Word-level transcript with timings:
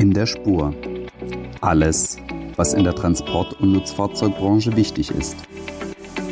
In 0.00 0.12
der 0.14 0.24
Spur. 0.24 0.72
Alles, 1.60 2.16
was 2.56 2.72
in 2.72 2.84
der 2.84 2.94
Transport- 2.94 3.60
und 3.60 3.72
Nutzfahrzeugbranche 3.72 4.74
wichtig 4.74 5.10
ist. 5.10 5.36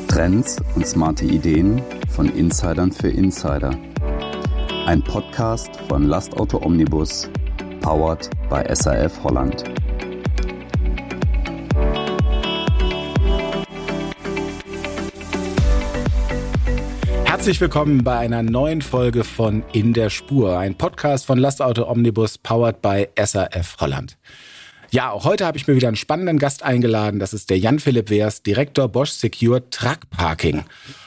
Trends 0.09 0.57
und 0.75 0.87
smarte 0.87 1.27
Ideen 1.27 1.83
von 2.09 2.35
Insidern 2.35 2.91
für 2.93 3.11
Insider. 3.11 3.77
Ein 4.87 5.05
Podcast 5.05 5.77
von 5.87 6.05
Lastauto 6.05 6.63
Omnibus, 6.65 7.29
powered 7.83 8.31
by 8.49 8.65
SAF 8.75 9.23
Holland. 9.23 9.65
Herzlich 17.49 17.63
willkommen 17.63 18.05
bei 18.05 18.19
einer 18.19 18.43
neuen 18.43 18.83
Folge 18.83 19.25
von 19.25 19.65
In 19.73 19.95
der 19.95 20.11
Spur, 20.11 20.59
ein 20.59 20.75
Podcast 20.75 21.25
von 21.25 21.39
Lastauto 21.39 21.91
Omnibus 21.91 22.37
powered 22.37 22.83
by 22.83 23.09
SAF 23.19 23.79
Holland. 23.81 24.19
Ja, 24.91 25.13
auch 25.13 25.25
heute 25.25 25.47
habe 25.47 25.57
ich 25.57 25.67
mir 25.67 25.75
wieder 25.75 25.89
einen 25.89 25.97
spannenden 25.97 26.39
Gast 26.39 26.63
eingeladen. 26.63 27.19
Das 27.19 27.33
ist 27.33 27.49
der 27.49 27.59
Jan-Philipp 27.59 28.11
Wehrs, 28.11 28.43
Direktor 28.43 28.87
Bosch 28.89 29.13
Secure 29.13 29.71
Truck 29.71 30.01
Parking. 30.11 30.65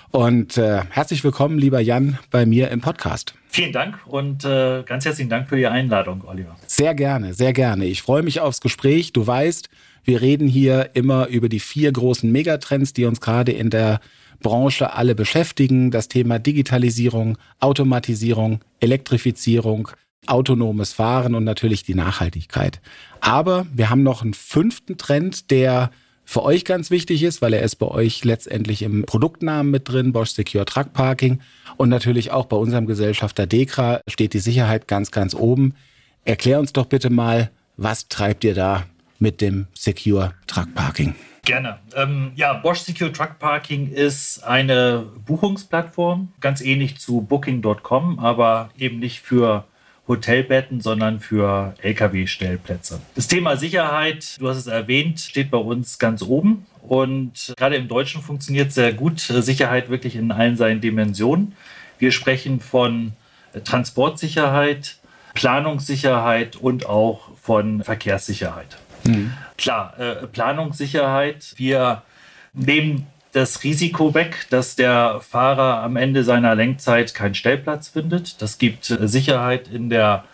Und 0.09 0.57
äh, 0.57 0.81
herzlich 0.89 1.23
willkommen, 1.23 1.59
lieber 1.59 1.79
Jan, 1.79 2.17
bei 2.31 2.47
mir 2.47 2.71
im 2.71 2.81
Podcast. 2.81 3.35
Vielen 3.47 3.71
Dank 3.71 3.99
und 4.07 4.43
äh, 4.43 4.81
ganz 4.81 5.05
herzlichen 5.05 5.29
Dank 5.29 5.47
für 5.47 5.57
die 5.57 5.67
Einladung, 5.67 6.23
Oliver. 6.25 6.55
Sehr 6.65 6.95
gerne, 6.95 7.35
sehr 7.35 7.53
gerne. 7.53 7.85
Ich 7.85 8.01
freue 8.01 8.23
mich 8.23 8.39
aufs 8.39 8.61
Gespräch. 8.61 9.13
Du 9.13 9.27
weißt, 9.27 9.69
wir 10.05 10.21
reden 10.21 10.47
hier 10.47 10.89
immer 10.95 11.27
über 11.27 11.49
die 11.49 11.59
vier 11.59 11.91
großen 11.91 12.31
Megatrends, 12.31 12.93
die 12.93 13.05
uns 13.05 13.21
gerade 13.21 13.51
in 13.51 13.69
der 13.69 13.99
Branche 14.41 14.93
alle 14.93 15.15
beschäftigen. 15.15 15.91
Das 15.91 16.07
Thema 16.07 16.39
Digitalisierung, 16.39 17.37
Automatisierung, 17.59 18.59
Elektrifizierung, 18.79 19.89
autonomes 20.27 20.93
Fahren 20.93 21.35
und 21.35 21.43
natürlich 21.43 21.83
die 21.83 21.95
Nachhaltigkeit. 21.95 22.81
Aber 23.19 23.65
wir 23.73 23.89
haben 23.89 24.03
noch 24.03 24.21
einen 24.21 24.33
fünften 24.33 24.97
Trend, 24.97 25.51
der 25.51 25.91
für 26.23 26.43
euch 26.43 26.63
ganz 26.63 26.91
wichtig 26.91 27.23
ist, 27.23 27.41
weil 27.41 27.53
er 27.53 27.61
ist 27.61 27.75
bei 27.75 27.87
euch 27.87 28.23
letztendlich 28.23 28.83
im 28.83 29.03
Produktnamen 29.03 29.69
mit 29.69 29.89
drin, 29.89 30.13
Bosch 30.13 30.29
Secure 30.29 30.65
Truck 30.65 30.93
Parking. 30.93 31.41
Und 31.77 31.89
natürlich 31.89 32.31
auch 32.31 32.45
bei 32.45 32.55
unserem 32.55 32.85
Gesellschafter 32.85 33.47
Dekra 33.47 34.01
steht 34.07 34.33
die 34.33 34.39
Sicherheit 34.39 34.87
ganz, 34.87 35.11
ganz 35.11 35.35
oben. 35.35 35.73
Erklär 36.23 36.59
uns 36.59 36.71
doch 36.71 36.85
bitte 36.85 37.09
mal, 37.09 37.51
was 37.77 38.07
treibt 38.07 38.43
ihr 38.43 38.53
da 38.53 38.85
mit 39.19 39.41
dem 39.41 39.67
Secure 39.73 40.33
Truck 40.47 40.73
Parking? 40.73 41.15
Gerne. 41.43 41.79
Ähm, 41.95 42.33
ja, 42.35 42.53
Bosch 42.53 42.79
Secure 42.79 43.11
Truck 43.11 43.39
Parking 43.39 43.91
ist 43.91 44.43
eine 44.43 45.07
Buchungsplattform, 45.25 46.31
ganz 46.39 46.61
ähnlich 46.61 46.99
zu 46.99 47.21
Booking.com, 47.21 48.19
aber 48.19 48.69
eben 48.77 48.99
nicht 48.99 49.21
für 49.21 49.65
Hotelbetten, 50.07 50.81
sondern 50.81 51.19
für 51.19 51.73
Lkw-Stellplätze. 51.81 53.01
Das 53.15 53.27
Thema 53.27 53.57
Sicherheit, 53.57 54.39
du 54.39 54.49
hast 54.49 54.57
es 54.57 54.67
erwähnt, 54.67 55.19
steht 55.19 55.49
bei 55.49 55.57
uns 55.57 55.99
ganz 55.99 56.21
oben. 56.21 56.65
Und 56.81 57.53
gerade 57.57 57.75
im 57.75 57.87
Deutschen 57.87 58.21
funktioniert 58.21 58.71
sehr 58.71 58.93
gut 58.93 59.19
Sicherheit 59.19 59.89
wirklich 59.89 60.15
in 60.15 60.31
allen 60.31 60.57
seinen 60.57 60.81
Dimensionen. 60.81 61.55
Wir 61.97 62.11
sprechen 62.11 62.59
von 62.59 63.13
Transportsicherheit, 63.63 64.97
Planungssicherheit 65.33 66.55
und 66.55 66.87
auch 66.87 67.29
von 67.41 67.83
Verkehrssicherheit. 67.83 68.77
Mhm. 69.03 69.33
Klar, 69.57 69.99
äh, 69.99 70.27
Planungssicherheit. 70.27 71.53
Wir 71.57 72.03
nehmen 72.53 73.07
das 73.33 73.63
Risiko 73.63 74.13
weg, 74.13 74.47
dass 74.49 74.75
der 74.75 75.21
Fahrer 75.21 75.83
am 75.83 75.95
Ende 75.95 76.23
seiner 76.23 76.55
Lenkzeit 76.55 77.13
keinen 77.13 77.35
Stellplatz 77.35 77.89
findet. 77.89 78.41
Das 78.41 78.57
gibt 78.57 78.89
äh, 78.89 79.07
Sicherheit 79.07 79.67
in 79.67 79.89
der 79.89 80.25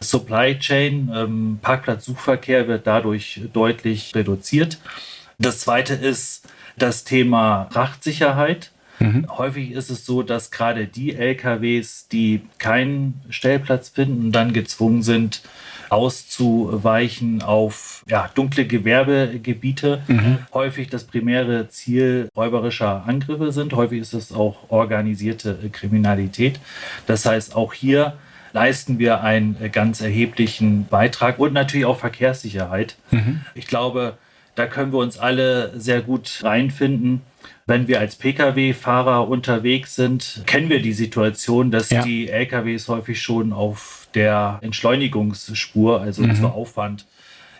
Supply 0.00 0.58
Chain. 0.58 1.10
Ähm, 1.14 1.58
Parkplatzsuchverkehr 1.62 2.68
wird 2.68 2.86
dadurch 2.86 3.40
deutlich 3.52 4.14
reduziert. 4.14 4.78
Das 5.38 5.60
zweite 5.60 5.94
ist 5.94 6.48
das 6.76 7.04
Thema 7.04 7.68
Frachtsicherheit. 7.70 8.70
Mhm. 8.98 9.26
Häufig 9.36 9.72
ist 9.72 9.90
es 9.90 10.06
so, 10.06 10.22
dass 10.22 10.50
gerade 10.50 10.86
die 10.86 11.14
LKWs, 11.14 12.08
die 12.08 12.42
keinen 12.58 13.20
Stellplatz 13.28 13.90
finden, 13.90 14.32
dann 14.32 14.52
gezwungen 14.52 15.02
sind, 15.02 15.42
auszuweichen 15.88 17.42
auf 17.42 18.04
ja, 18.08 18.30
dunkle 18.34 18.66
Gewerbegebiete. 18.66 20.02
Mhm. 20.08 20.38
Häufig 20.52 20.88
das 20.88 21.04
primäre 21.04 21.68
Ziel 21.68 22.28
räuberischer 22.36 23.04
Angriffe 23.06 23.52
sind. 23.52 23.72
Häufig 23.72 24.00
ist 24.00 24.14
es 24.14 24.32
auch 24.32 24.70
organisierte 24.70 25.56
Kriminalität. 25.72 26.60
Das 27.06 27.26
heißt, 27.26 27.54
auch 27.54 27.72
hier 27.72 28.14
leisten 28.52 28.98
wir 28.98 29.22
einen 29.22 29.56
ganz 29.70 30.00
erheblichen 30.00 30.86
Beitrag 30.86 31.38
und 31.38 31.52
natürlich 31.52 31.86
auch 31.86 31.98
Verkehrssicherheit. 31.98 32.96
Mhm. 33.10 33.42
Ich 33.54 33.66
glaube, 33.66 34.16
da 34.54 34.66
können 34.66 34.92
wir 34.92 34.98
uns 34.98 35.18
alle 35.18 35.78
sehr 35.78 36.00
gut 36.00 36.40
reinfinden. 36.42 37.20
Wenn 37.66 37.88
wir 37.88 38.00
als 38.00 38.16
Pkw-Fahrer 38.16 39.28
unterwegs 39.28 39.94
sind, 39.94 40.42
kennen 40.46 40.70
wir 40.70 40.80
die 40.80 40.94
Situation, 40.94 41.70
dass 41.70 41.90
ja. 41.90 42.02
die 42.02 42.28
Lkws 42.28 42.88
häufig 42.88 43.20
schon 43.20 43.52
auf 43.52 44.05
der 44.16 44.58
Entschleunigungsspur, 44.62 46.00
also 46.00 46.22
mhm. 46.22 46.34
zur 46.34 46.54
Aufwand, 46.54 47.06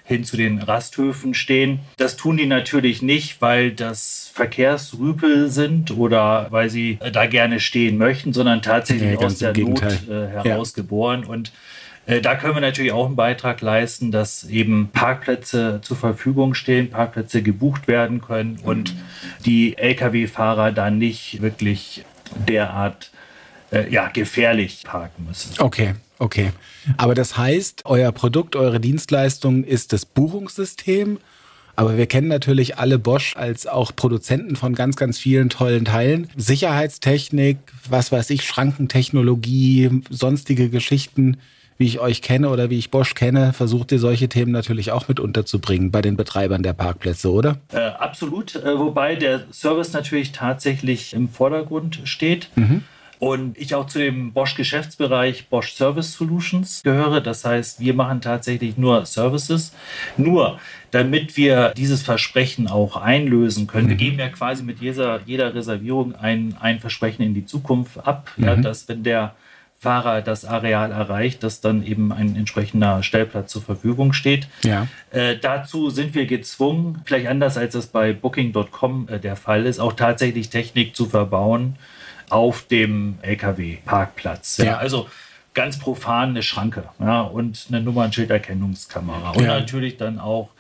hin 0.07 0.25
zu 0.25 0.37
den 0.37 0.59
Rasthöfen 0.59 1.35
stehen. 1.35 1.81
Das 1.97 2.17
tun 2.17 2.37
die 2.37 2.47
natürlich 2.47 3.03
nicht, 3.03 3.43
weil 3.43 3.73
das 3.73 4.31
Verkehrsrüpel 4.33 5.51
sind 5.51 5.91
oder 5.91 6.47
weil 6.51 6.71
sie 6.71 6.99
da 7.13 7.27
gerne 7.27 7.59
stehen 7.59 7.99
möchten, 7.99 8.33
sondern 8.33 8.63
tatsächlich 8.63 9.19
nee, 9.19 9.25
aus 9.25 9.39
der 9.39 9.57
Not 9.57 9.83
äh, 9.83 10.29
heraus 10.29 10.75
ja. 10.77 10.83
geboren. 10.83 11.25
Und 11.25 11.51
äh, 12.07 12.21
da 12.21 12.37
können 12.37 12.55
wir 12.55 12.61
natürlich 12.61 12.93
auch 12.93 13.07
einen 13.07 13.17
Beitrag 13.17 13.61
leisten, 13.61 14.13
dass 14.13 14.45
eben 14.45 14.91
Parkplätze 14.93 15.81
zur 15.83 15.97
Verfügung 15.97 16.55
stehen, 16.55 16.89
Parkplätze 16.91 17.43
gebucht 17.43 17.89
werden 17.89 18.21
können 18.21 18.61
und 18.63 18.95
die 19.45 19.77
Lkw-Fahrer 19.77 20.71
dann 20.71 20.99
nicht 20.99 21.43
wirklich 21.43 22.05
derart 22.47 23.11
äh, 23.73 23.91
ja, 23.91 24.09
gefährlich 24.09 24.85
parken 24.85 25.27
müssen. 25.27 25.61
Okay, 25.61 25.95
okay. 26.19 26.53
Aber 26.97 27.15
das 27.15 27.37
heißt, 27.37 27.83
euer 27.85 28.13
Produkt, 28.13 28.57
eure 28.57 28.81
Dienstleistung 28.81 29.65
ist 29.65 29.93
das 29.93 30.05
Buchungssystem. 30.05 31.19
Aber 31.79 31.99
wir 31.99 32.07
kennen 32.07 32.29
natürlich 32.29 32.79
alle 32.79 32.99
Bosch 32.99 33.37
als 33.37 33.67
auch 33.67 33.95
Produzenten 33.95 34.57
von 34.57 34.75
ganz, 34.75 34.97
ganz 34.97 35.19
vielen 35.19 35.51
tollen 35.51 35.85
Teilen. 35.85 36.29
Sicherheitstechnik, 36.35 37.59
was 37.91 38.11
weiß 38.11 38.31
ich, 38.31 38.45
Schrankentechnologie, 38.45 40.03
sonstige 40.09 40.71
Geschichten 40.71 41.37
wie 41.79 41.87
ich 41.87 42.01
euch 42.01 42.23
kenne 42.23 42.49
oder 42.49 42.71
wie 42.71 42.79
ich 42.79 42.91
Bosch 42.91 43.15
kenne, 43.15 43.53
versucht 43.53 43.93
ihr 43.93 43.99
solche 43.99 44.29
Themen 44.29 44.53
natürlich 44.53 44.93
auch 44.93 45.09
mit 45.09 45.21
unterzubringen 45.21 45.91
bei 45.91 46.03
den 46.03 46.17
Betreibern 46.17 46.63
der 46.63 46.73
Parkplätze, 46.73 47.31
oder? 47.31 47.59
Äh, 47.73 47.81
absolut, 47.81 48.57
äh, 48.57 48.79
wobei 48.79 49.15
der 49.17 49.45
Service 49.53 49.93
natürlich 49.93 50.33
tatsächlich 50.33 51.13
im 51.13 51.29
Vordergrund 51.29 52.01
steht. 52.05 52.49
Mhm. 52.57 52.83
Und 53.19 53.57
ich 53.57 53.75
auch 53.75 53.87
zu 53.87 53.99
dem 53.99 54.33
Bosch-Geschäftsbereich 54.33 55.49
Bosch 55.49 55.73
Service 55.73 56.13
Solutions 56.13 56.83
gehöre. 56.83 57.21
Das 57.21 57.45
heißt, 57.45 57.81
wir 57.81 57.95
machen 57.95 58.21
tatsächlich 58.21 58.77
nur 58.77 59.07
Services. 59.07 59.73
Nur, 60.17 60.59
damit 60.91 61.37
wir 61.37 61.73
dieses 61.77 62.03
Versprechen 62.03 62.69
auch 62.69 62.97
einlösen 62.97 63.67
können, 63.67 63.87
mhm. 63.87 63.91
wir 63.91 63.97
geben 63.97 64.19
ja 64.19 64.29
quasi 64.29 64.63
mit 64.63 64.81
jeder, 64.81 65.21
jeder 65.25 65.55
Reservierung 65.55 66.15
ein, 66.15 66.57
ein 66.61 66.81
Versprechen 66.81 67.23
in 67.23 67.35
die 67.35 67.47
Zukunft 67.47 68.07
ab, 68.07 68.31
mhm. 68.37 68.45
ja, 68.45 68.57
dass 68.57 68.89
wenn 68.89 69.03
der 69.03 69.35
Fahrer 69.79 70.23
das 70.23 70.45
Areal 70.45 70.91
erreicht, 70.91 71.43
dass 71.43 71.61
dann 71.61 71.85
eben 71.85 72.13
ein 72.13 72.35
entsprechender 72.35 73.03
Stellplatz 73.03 73.53
zur 73.53 73.63
Verfügung 73.63 74.15
steht. 74.15 74.49
Ja. 74.65 74.89
Äh, 75.11 75.37
dazu 75.37 75.91
sind 75.91 76.15
wir 76.15 76.27
gezwungen, 76.27 77.03
vielleicht 77.05 77.29
anders 77.29 77.59
als 77.59 77.75
das 77.75 77.87
bei 77.87 78.13
Booking.com 78.15 79.09
äh, 79.09 79.19
der 79.21 79.37
Fall 79.37 79.67
ist, 79.67 79.79
auch 79.79 79.93
tatsächlich 79.93 80.49
Technik 80.49 80.97
zu 80.97 81.07
verbauen 81.07 81.77
auf 82.31 82.67
dem 82.67 83.19
Lkw-Parkplatz. 83.23 84.59
Ja. 84.59 84.79
Also 84.79 85.09
ganz 85.55 85.79
profan 85.79 86.31
eine 86.31 86.43
Schranke 86.43 86.85
ja, 87.01 87.23
und 87.23 87.67
eine 87.69 87.81
Nummernschilderkennungskamera. 87.81 89.31
Und 89.31 89.45
ja. 89.45 89.59
natürlich 89.59 89.97
dann 89.97 90.19
auch 90.19 90.51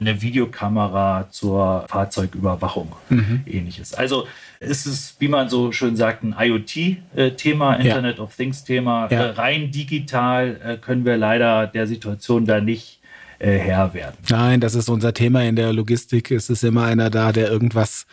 eine 0.00 0.22
Videokamera 0.22 1.28
zur 1.30 1.84
Fahrzeugüberwachung, 1.88 2.92
mhm. 3.08 3.42
ähnliches. 3.46 3.94
Also 3.94 4.26
ist 4.60 4.86
es, 4.86 5.16
wie 5.18 5.28
man 5.28 5.48
so 5.48 5.72
schön 5.72 5.96
sagt, 5.96 6.22
ein 6.22 6.34
IoT-Thema, 6.38 7.74
Internet 7.74 8.18
ja. 8.18 8.24
of 8.24 8.34
Things-Thema. 8.34 9.08
Ja. 9.10 9.20
Äh, 9.22 9.30
rein 9.30 9.70
digital 9.70 10.60
äh, 10.64 10.76
können 10.76 11.04
wir 11.04 11.16
leider 11.16 11.66
der 11.66 11.86
Situation 11.86 12.46
da 12.46 12.60
nicht 12.60 13.00
äh, 13.38 13.58
Herr 13.58 13.92
werden. 13.94 14.16
Nein, 14.28 14.60
das 14.60 14.74
ist 14.74 14.88
unser 14.88 15.14
Thema 15.14 15.44
in 15.44 15.56
der 15.56 15.72
Logistik. 15.72 16.30
Es 16.30 16.48
ist 16.48 16.64
immer 16.64 16.84
einer 16.84 17.10
da, 17.10 17.32
der 17.32 17.50
irgendwas 17.50 18.06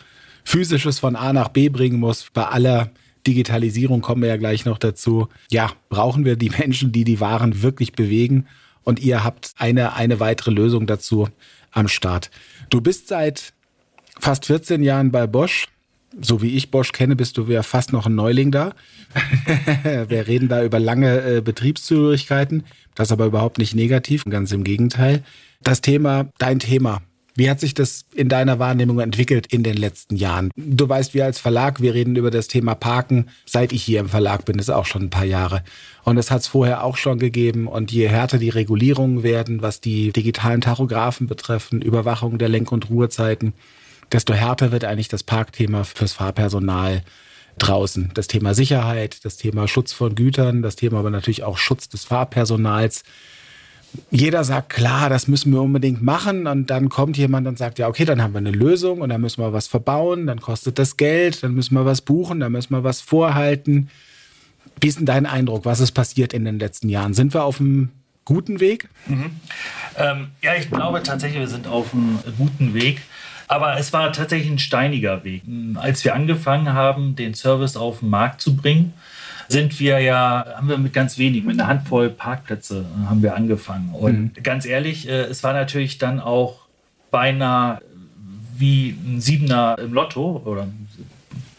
Physisches 0.46 1.00
von 1.00 1.16
A 1.16 1.32
nach 1.32 1.48
B 1.48 1.68
bringen 1.68 1.98
muss. 1.98 2.28
Bei 2.32 2.44
aller 2.44 2.90
Digitalisierung 3.26 4.00
kommen 4.00 4.22
wir 4.22 4.28
ja 4.28 4.36
gleich 4.36 4.64
noch 4.64 4.78
dazu. 4.78 5.26
Ja, 5.50 5.72
brauchen 5.88 6.24
wir 6.24 6.36
die 6.36 6.50
Menschen, 6.50 6.92
die 6.92 7.02
die 7.02 7.18
Waren 7.18 7.62
wirklich 7.62 7.92
bewegen. 7.92 8.46
Und 8.84 9.00
ihr 9.00 9.24
habt 9.24 9.54
eine, 9.58 9.94
eine 9.94 10.20
weitere 10.20 10.52
Lösung 10.52 10.86
dazu 10.86 11.28
am 11.72 11.88
Start. 11.88 12.30
Du 12.70 12.80
bist 12.80 13.08
seit 13.08 13.54
fast 14.20 14.46
14 14.46 14.84
Jahren 14.84 15.10
bei 15.10 15.26
Bosch. 15.26 15.66
so 16.20 16.40
wie 16.40 16.54
ich 16.56 16.70
Bosch 16.70 16.92
kenne, 16.92 17.16
bist 17.16 17.36
du 17.36 17.50
ja 17.50 17.64
fast 17.64 17.92
noch 17.92 18.06
ein 18.06 18.14
Neuling 18.14 18.52
da. 18.52 18.72
Wir 19.82 20.28
reden 20.28 20.46
da 20.46 20.62
über 20.62 20.78
lange 20.78 21.22
äh, 21.22 21.40
Betriebszugehörigkeiten. 21.40 22.62
Das 22.94 23.10
aber 23.10 23.26
überhaupt 23.26 23.58
nicht 23.58 23.74
negativ, 23.74 24.24
ganz 24.24 24.52
im 24.52 24.62
Gegenteil. 24.62 25.24
Das 25.60 25.80
Thema, 25.80 26.28
dein 26.38 26.60
Thema, 26.60 27.02
wie 27.36 27.50
hat 27.50 27.60
sich 27.60 27.74
das 27.74 28.06
in 28.14 28.28
deiner 28.28 28.58
Wahrnehmung 28.58 28.98
entwickelt 29.00 29.46
in 29.46 29.62
den 29.62 29.76
letzten 29.76 30.16
Jahren? 30.16 30.50
Du 30.56 30.88
weißt, 30.88 31.12
wir 31.12 31.24
als 31.24 31.38
Verlag, 31.38 31.82
wir 31.82 31.94
reden 31.94 32.16
über 32.16 32.30
das 32.30 32.48
Thema 32.48 32.74
Parken, 32.74 33.28
seit 33.44 33.72
ich 33.72 33.82
hier 33.82 34.00
im 34.00 34.08
Verlag 34.08 34.46
bin, 34.46 34.58
ist 34.58 34.70
auch 34.70 34.86
schon 34.86 35.02
ein 35.02 35.10
paar 35.10 35.24
Jahre. 35.24 35.62
Und 36.04 36.16
das 36.16 36.30
hat 36.30 36.40
es 36.40 36.46
vorher 36.46 36.82
auch 36.82 36.96
schon 36.96 37.18
gegeben. 37.18 37.68
Und 37.68 37.92
je 37.92 38.08
härter 38.08 38.38
die 38.38 38.48
Regulierungen 38.48 39.22
werden, 39.22 39.60
was 39.60 39.80
die 39.80 40.12
digitalen 40.12 40.62
Tachografen 40.62 41.26
betreffen, 41.26 41.82
Überwachung 41.82 42.38
der 42.38 42.48
Lenk- 42.48 42.72
und 42.72 42.88
Ruhezeiten, 42.88 43.52
desto 44.12 44.32
härter 44.32 44.72
wird 44.72 44.84
eigentlich 44.84 45.08
das 45.08 45.22
Parkthema 45.22 45.84
fürs 45.84 46.14
Fahrpersonal 46.14 47.02
draußen. 47.58 48.10
Das 48.14 48.28
Thema 48.28 48.54
Sicherheit, 48.54 49.24
das 49.24 49.36
Thema 49.36 49.68
Schutz 49.68 49.92
von 49.92 50.14
Gütern, 50.14 50.62
das 50.62 50.76
Thema 50.76 50.98
aber 50.98 51.10
natürlich 51.10 51.42
auch 51.42 51.58
Schutz 51.58 51.88
des 51.88 52.04
Fahrpersonals 52.04 53.02
jeder 54.10 54.44
sagt, 54.44 54.70
klar, 54.70 55.08
das 55.08 55.28
müssen 55.28 55.52
wir 55.52 55.62
unbedingt 55.62 56.02
machen. 56.02 56.46
Und 56.46 56.70
dann 56.70 56.88
kommt 56.88 57.16
jemand 57.16 57.46
und 57.46 57.58
sagt, 57.58 57.78
ja, 57.78 57.88
okay, 57.88 58.04
dann 58.04 58.22
haben 58.22 58.34
wir 58.34 58.38
eine 58.38 58.50
Lösung 58.50 59.00
und 59.00 59.08
dann 59.08 59.20
müssen 59.20 59.42
wir 59.42 59.52
was 59.52 59.66
verbauen, 59.66 60.26
dann 60.26 60.40
kostet 60.40 60.78
das 60.78 60.96
Geld, 60.96 61.42
dann 61.42 61.54
müssen 61.54 61.74
wir 61.74 61.84
was 61.84 62.00
buchen, 62.00 62.40
dann 62.40 62.52
müssen 62.52 62.72
wir 62.72 62.84
was 62.84 63.00
vorhalten. 63.00 63.88
Wie 64.80 64.88
ist 64.88 64.98
denn 64.98 65.06
dein 65.06 65.26
Eindruck? 65.26 65.64
Was 65.64 65.80
ist 65.80 65.92
passiert 65.92 66.32
in 66.32 66.44
den 66.44 66.58
letzten 66.58 66.88
Jahren? 66.88 67.14
Sind 67.14 67.34
wir 67.34 67.44
auf 67.44 67.60
einem 67.60 67.90
guten 68.24 68.60
Weg? 68.60 68.88
Mhm. 69.06 69.30
Ähm, 69.96 70.28
ja, 70.42 70.54
ich 70.54 70.70
glaube 70.70 71.02
tatsächlich, 71.02 71.40
wir 71.40 71.48
sind 71.48 71.66
auf 71.66 71.94
einem 71.94 72.18
guten 72.36 72.74
Weg. 72.74 73.00
Aber 73.48 73.78
es 73.78 73.92
war 73.92 74.12
tatsächlich 74.12 74.50
ein 74.50 74.58
steiniger 74.58 75.22
Weg. 75.24 75.42
Als 75.76 76.04
wir 76.04 76.14
angefangen 76.14 76.72
haben, 76.72 77.14
den 77.14 77.34
Service 77.34 77.76
auf 77.76 78.00
den 78.00 78.10
Markt 78.10 78.40
zu 78.40 78.56
bringen, 78.56 78.92
sind 79.48 79.78
wir 79.78 80.00
ja, 80.00 80.44
haben 80.56 80.68
wir 80.68 80.78
mit 80.78 80.92
ganz 80.92 81.18
wenig, 81.18 81.44
mit 81.44 81.58
einer 81.58 81.68
Handvoll 81.68 82.10
Parkplätze 82.10 82.84
äh, 82.84 83.08
haben 83.08 83.22
wir 83.22 83.34
angefangen. 83.34 83.90
Und 83.92 84.36
mhm. 84.36 84.42
ganz 84.42 84.66
ehrlich, 84.66 85.08
äh, 85.08 85.22
es 85.22 85.42
war 85.42 85.52
natürlich 85.52 85.98
dann 85.98 86.20
auch 86.20 86.60
beinahe 87.10 87.80
wie 88.56 88.96
ein 89.06 89.20
Siebener 89.20 89.76
im 89.78 89.92
Lotto 89.92 90.42
oder 90.44 90.66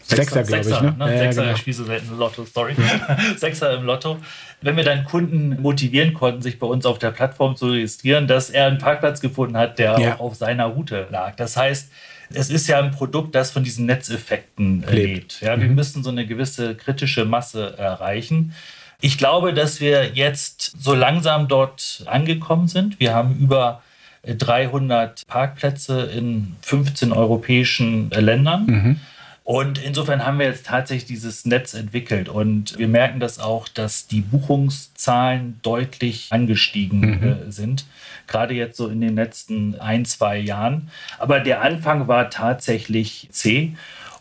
Sechser, 0.08 0.46
Sechser 0.46 0.62
glaube 0.62 0.88
ich. 0.88 0.98
Ne? 0.98 1.06
ne? 1.06 1.14
Ja, 1.14 1.20
Sechser, 1.20 1.42
genau. 1.42 1.54
ich 1.54 1.60
spiele 1.60 1.76
so 1.76 1.84
selten 1.84 2.18
Lotto, 2.18 2.46
sorry. 2.46 2.76
Sechser 3.38 3.74
im 3.74 3.84
Lotto. 3.84 4.18
Wenn 4.62 4.78
wir 4.78 4.84
dann 4.84 5.04
Kunden 5.04 5.62
motivieren 5.62 6.14
konnten, 6.14 6.42
sich 6.42 6.60
bei 6.60 6.68
uns 6.68 6.86
auf 6.86 6.98
der 6.98 7.12
Plattform 7.12 7.56
zu 7.58 7.68
registrieren, 7.68 8.26
dass 8.26 8.50
er 8.50 8.68
einen 8.68 8.78
Parkplatz 8.78 9.20
gefunden 9.20 9.58
hat, 9.58 9.80
der 9.80 10.00
ja. 10.00 10.16
auch 10.16 10.20
auf 10.22 10.36
seiner 10.36 10.66
Route 10.66 11.08
lag. 11.12 11.36
Das 11.36 11.58
heißt, 11.58 11.92
es 12.34 12.50
ist 12.50 12.68
ja 12.68 12.80
ein 12.80 12.92
Produkt, 12.92 13.36
das 13.36 13.52
von 13.52 13.64
diesen 13.64 13.86
Netzeffekten 13.86 14.82
lebt. 14.82 14.92
lebt. 14.92 15.42
Ja, 15.42 15.60
wir 15.60 15.68
mhm. 15.68 15.76
müssen 15.76 16.04
so 16.04 16.10
eine 16.10 16.26
gewisse 16.26 16.76
kritische 16.76 17.26
Masse 17.26 17.78
erreichen. 17.78 18.54
Ich 19.00 19.18
glaube, 19.18 19.54
dass 19.54 19.80
wir 19.80 20.14
jetzt 20.14 20.76
so 20.80 20.94
langsam 20.96 21.48
dort 21.48 22.04
angekommen 22.06 22.68
sind. 22.68 23.00
Wir 23.00 23.14
haben 23.14 23.38
über 23.38 23.82
300 24.26 25.26
Parkplätze 25.28 26.02
in 26.02 26.56
15 26.62 27.12
europäischen 27.12 28.10
Ländern. 28.10 28.66
Mhm. 28.66 29.00
Und 29.48 29.82
insofern 29.82 30.26
haben 30.26 30.40
wir 30.40 30.48
jetzt 30.48 30.66
tatsächlich 30.66 31.06
dieses 31.06 31.46
Netz 31.46 31.74
entwickelt. 31.74 32.28
Und 32.28 32.78
wir 32.78 32.90
merken 32.90 33.22
das 33.22 33.40
auch, 33.40 33.70
dass 33.70 34.06
die 34.06 34.20
Buchungszahlen 34.20 35.62
deutlich 35.62 36.28
angestiegen 36.32 37.00
mhm. 37.00 37.24
äh, 37.24 37.50
sind. 37.50 37.86
Gerade 38.28 38.54
jetzt 38.56 38.76
so 38.76 38.90
in 38.90 39.00
den 39.00 39.16
letzten 39.16 39.80
ein, 39.80 40.04
zwei 40.04 40.38
Jahren. 40.38 40.90
Aber 41.18 41.40
der 41.40 41.62
Anfang 41.62 42.10
war 42.10 42.30
tatsächlich 42.30 43.30
zäh. 43.32 43.72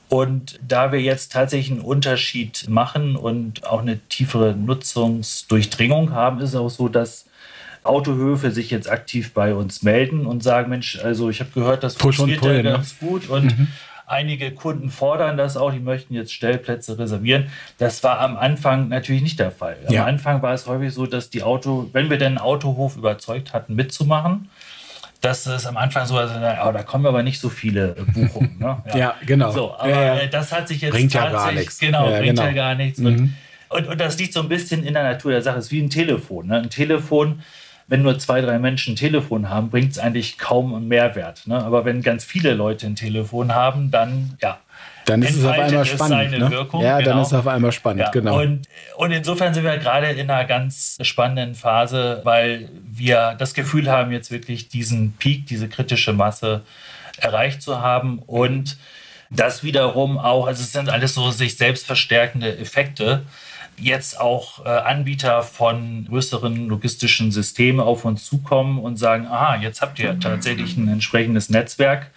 Und 0.09 0.61
da 0.67 0.93
wir 0.93 1.03
jetzt 1.03 1.33
tatsächlich 1.33 1.73
einen 1.73 1.81
Unterschied 1.81 2.67
machen 2.69 3.17
und 3.17 3.67
auch 3.67 3.81
eine 3.81 3.99
tiefere 3.99 4.55
Nutzungsdurchdringung 4.55 6.13
haben, 6.13 6.39
ist 6.39 6.51
es 6.51 6.55
auch 6.55 6.71
so, 6.71 6.89
dass 6.89 7.27
Autohöfe 7.83 8.53
sich 8.53 8.71
jetzt 8.71 8.89
aktiv 8.89 9.35
bei 9.35 9.57
uns 9.57 9.83
melden 9.83 10.25
und 10.25 10.45
sagen, 10.45 10.71
Mensch, 10.71 11.01
also 11.03 11.31
ich 11.31 11.41
habe 11.41 11.51
gehört, 11.51 11.83
das 11.83 11.97
funktioniert 11.97 12.45
ja 12.45 12.53
ne? 12.53 12.63
ganz 12.63 12.97
gut 13.01 13.29
und 13.29 13.59
mhm. 13.59 13.67
Einige 14.09 14.53
Kunden 14.53 14.91
fordern 14.91 15.37
das 15.37 15.57
auch, 15.57 15.73
die 15.73 15.81
möchten 15.81 16.15
jetzt 16.15 16.33
Stellplätze 16.33 16.97
reservieren. 16.97 17.51
Das 17.79 18.05
war 18.05 18.21
am 18.21 18.37
Anfang 18.37 18.89
natürlich 18.89 19.23
nicht 19.23 19.41
der 19.41 19.51
Fall. 19.51 19.77
Am 19.89 19.93
ja. 19.93 20.05
Anfang 20.05 20.43
war 20.43 20.55
es 20.55 20.67
häufig 20.67 20.95
so, 20.95 21.07
dass 21.07 21.29
die 21.29 21.43
Auto, 21.43 21.91
wenn 21.93 22.09
wir 22.09 22.17
den 22.17 22.39
Autohof 22.39 22.97
überzeugt 22.97 23.53
hatten, 23.53 23.75
mitzumachen, 23.75 24.49
dass 25.21 25.47
es 25.47 25.67
am 25.67 25.77
Anfang 25.77 26.07
so 26.07 26.15
war, 26.15 26.29
oh, 26.69 26.73
da 26.73 26.83
kommen 26.85 27.05
aber 27.05 27.25
nicht 27.25 27.41
so 27.41 27.49
viele 27.49 27.97
äh, 27.97 28.03
Buchungen. 28.13 28.59
Ne? 28.61 28.79
Ja. 28.89 28.97
ja. 28.97 29.15
genau. 29.27 29.51
So, 29.51 29.75
aber 29.77 29.91
ja, 29.91 30.15
ja. 30.23 30.27
das 30.27 30.53
hat 30.53 30.69
sich 30.69 30.83
jetzt 30.83 30.93
bringt 30.93 31.13
ja 31.13 31.29
gar 31.31 31.51
nichts. 31.51 31.79
Genau, 31.79 32.07
bringt 32.07 32.37
genau. 32.37 32.43
ja 32.43 32.53
gar 32.53 32.75
nichts. 32.77 33.01
Mhm. 33.01 33.35
Und, 33.69 33.89
und, 33.89 34.01
das 34.01 34.17
liegt 34.19 34.33
so 34.33 34.41
ein 34.41 34.49
bisschen 34.49 34.85
in 34.85 34.95
der 34.95 35.03
Natur 35.03 35.33
der 35.33 35.43
Sache. 35.43 35.59
Es 35.59 35.67
ist 35.67 35.73
wie 35.73 35.83
ein 35.83 35.91
Telefon. 35.91 36.47
Ne? 36.47 36.59
Ein 36.59 36.71
Telefon 36.71 37.43
wenn 37.89 38.03
nur 38.03 38.19
zwei, 38.19 38.41
drei 38.41 38.59
Menschen 38.59 38.95
ein 38.95 38.97
Telefon 38.97 39.49
haben, 39.49 39.71
bringt 39.71 39.93
es 39.93 39.99
eigentlich 39.99 40.39
kaum 40.39 40.75
einen 40.75 40.89
Mehrwert. 40.89 41.47
Ne? 41.47 41.63
Aber 41.63 41.85
wenn 41.85 42.03
ganz 42.03 42.25
viele 42.25 42.55
Leute 42.55 42.87
ein 42.87 42.97
Telefon 42.97 43.55
haben, 43.55 43.91
dann 43.91 44.37
ja. 44.43 44.59
Dann 45.07 45.23
ist 45.23 45.37
es 45.37 45.45
auf 45.45 45.57
einmal 45.57 45.85
spannend. 45.85 46.33
Ne? 46.33 46.51
Wirkung, 46.51 46.83
ja, 46.83 46.99
genau. 46.99 47.11
dann 47.11 47.23
ist 47.23 47.29
es 47.29 47.35
auf 47.35 47.47
einmal 47.47 47.71
spannend, 47.71 48.03
ja. 48.03 48.11
genau. 48.11 48.41
Und, 48.41 48.67
und 48.97 49.13
insofern 49.13 49.55
sind 49.55 49.63
wir 49.63 49.79
gerade 49.79 50.09
in 50.09 50.29
einer 50.29 50.45
ganz 50.47 50.99
spannenden 51.01 51.55
Phase, 51.55 52.23
weil 52.25 52.69
wir 52.85 53.37
das 53.39 53.55
Gefühl 53.55 53.89
haben, 53.89 54.11
jetzt 54.11 54.33
wirklich 54.33 54.69
diesen 54.69 55.13
Peak, 55.13 55.47
diese 55.47 55.69
kritische 55.69 56.13
Masse 56.13 56.63
erreicht 57.19 57.63
zu 57.63 57.81
haben 57.81 58.19
und 58.19 58.79
das 59.31 59.63
wiederum 59.63 60.19
auch, 60.19 60.49
also 60.49 60.63
es 60.63 60.73
sind 60.73 60.89
alles 60.89 61.15
so 61.15 61.31
sich 61.31 61.57
selbst 61.57 61.87
verstärkende 61.87 62.59
Effekte 62.59 63.23
jetzt 63.79 64.21
auch 64.21 64.65
äh, 64.65 64.69
Anbieter 64.69 65.43
von 65.43 66.07
größeren 66.09 66.69
logistischen 66.69 67.33
Systemen 67.33 67.81
auf 67.81 68.05
uns 68.05 68.25
zukommen 68.25 68.79
und 68.79 68.97
sagen, 68.97 69.27
aha, 69.27 69.57
jetzt 69.57 69.83
habt 69.83 69.99
ihr 69.99 70.19
tatsächlich 70.19 70.77
ein 70.77 70.89
entsprechendes 70.89 71.51
Netzwerk. 71.51 72.11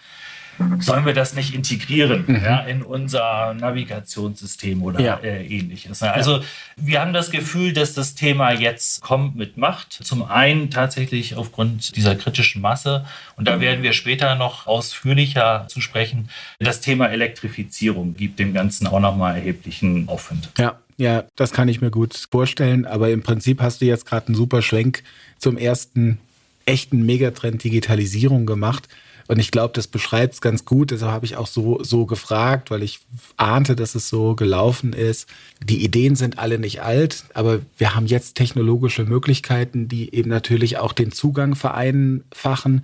Sollen 0.80 1.06
wir 1.06 1.14
das 1.14 1.34
nicht 1.34 1.54
integrieren 1.54 2.26
mhm. 2.28 2.36
ja, 2.44 2.60
in 2.60 2.82
unser 2.82 3.54
Navigationssystem 3.54 4.82
oder 4.82 5.00
ja. 5.00 5.16
äh, 5.18 5.46
ähnliches? 5.46 6.04
Also 6.04 6.42
wir 6.76 7.02
haben 7.02 7.14
das 7.14 7.32
Gefühl, 7.32 7.74
dass 7.74 7.94
das 7.94 8.16
Thema 8.16 8.52
jetzt 8.52 9.02
kommt 9.02 9.36
mit 9.36 9.58
Macht. 9.58 9.94
Zum 9.94 10.24
einen 10.24 10.70
tatsächlich 10.70 11.36
aufgrund 11.36 11.96
dieser 11.96 12.16
kritischen 12.16 12.62
Masse 12.62 13.06
und 13.36 13.48
da 13.48 13.60
werden 13.62 13.84
wir 13.84 13.94
später 13.94 14.36
noch 14.36 14.68
ausführlicher 14.68 15.66
zu 15.68 15.82
sprechen. 15.82 16.30
Das 16.60 16.82
Thema 16.82 17.08
Elektrifizierung 17.08 18.16
gibt 18.16 18.40
dem 18.40 18.54
Ganzen 18.54 18.88
auch 18.88 19.00
nochmal 19.00 19.36
erheblichen 19.36 20.08
Aufwind. 20.08 20.50
Ja, 20.58 20.78
ja, 20.98 21.24
das 21.38 21.54
kann 21.54 21.70
ich 21.70 21.80
mir 21.80 21.92
gut 21.92 22.28
vorstellen. 22.30 22.86
Aber 22.86 23.10
im 23.10 23.24
Prinzip 23.24 23.62
hast 23.62 23.80
du 23.82 23.86
jetzt 23.86 24.06
gerade 24.06 24.28
einen 24.28 24.36
super 24.36 24.62
Schwenk 24.62 25.04
zum 25.38 25.58
ersten 25.58 26.20
echten 26.66 27.06
Megatrend 27.06 27.64
Digitalisierung 27.64 28.46
gemacht. 28.46 28.90
Und 29.30 29.38
ich 29.38 29.52
glaube, 29.52 29.74
das 29.76 29.86
beschreibt 29.86 30.34
es 30.34 30.42
ganz 30.42 30.66
gut. 30.66 30.90
Deshalb 30.90 31.12
habe 31.12 31.26
ich 31.28 31.38
auch 31.38 31.46
so, 31.46 31.84
so 31.84 32.08
gefragt, 32.08 32.72
weil 32.72 32.82
ich 32.82 33.02
ahnte, 33.38 33.76
dass 33.76 33.94
es 33.94 34.10
so 34.10 34.34
gelaufen 34.34 34.92
ist. 34.92 35.30
Die 35.64 35.84
Ideen 35.84 36.16
sind 36.16 36.40
alle 36.40 36.58
nicht 36.58 36.82
alt, 36.82 37.26
aber 37.36 37.60
wir 37.78 37.94
haben 37.94 38.08
jetzt 38.08 38.34
technologische 38.34 39.04
Möglichkeiten, 39.04 39.88
die 39.88 40.16
eben 40.16 40.32
natürlich 40.32 40.80
auch 40.80 40.94
den 40.94 41.12
Zugang 41.12 41.54
vereinfachen. 41.54 42.84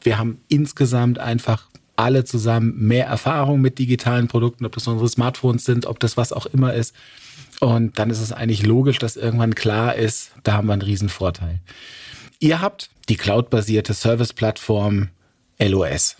Wir 0.00 0.18
haben 0.18 0.40
insgesamt 0.48 1.20
einfach 1.20 1.68
alle 1.94 2.24
zusammen 2.24 2.74
mehr 2.76 3.06
Erfahrung 3.06 3.60
mit 3.60 3.78
digitalen 3.78 4.26
Produkten, 4.26 4.66
ob 4.66 4.74
das 4.74 4.88
unsere 4.88 5.08
Smartphones 5.08 5.64
sind, 5.64 5.86
ob 5.86 6.00
das 6.00 6.16
was 6.16 6.32
auch 6.32 6.46
immer 6.46 6.74
ist. 6.74 6.96
Und 7.60 8.00
dann 8.00 8.10
ist 8.10 8.20
es 8.20 8.32
eigentlich 8.32 8.66
logisch, 8.66 8.98
dass 8.98 9.16
irgendwann 9.16 9.54
klar 9.54 9.94
ist, 9.94 10.32
da 10.42 10.54
haben 10.54 10.66
wir 10.66 10.72
einen 10.72 10.82
riesen 10.82 11.08
Vorteil. 11.08 11.60
Ihr 12.40 12.60
habt 12.60 12.90
die 13.08 13.16
cloudbasierte 13.16 13.94
Service-Plattform 13.94 15.10
LOS. 15.58 16.16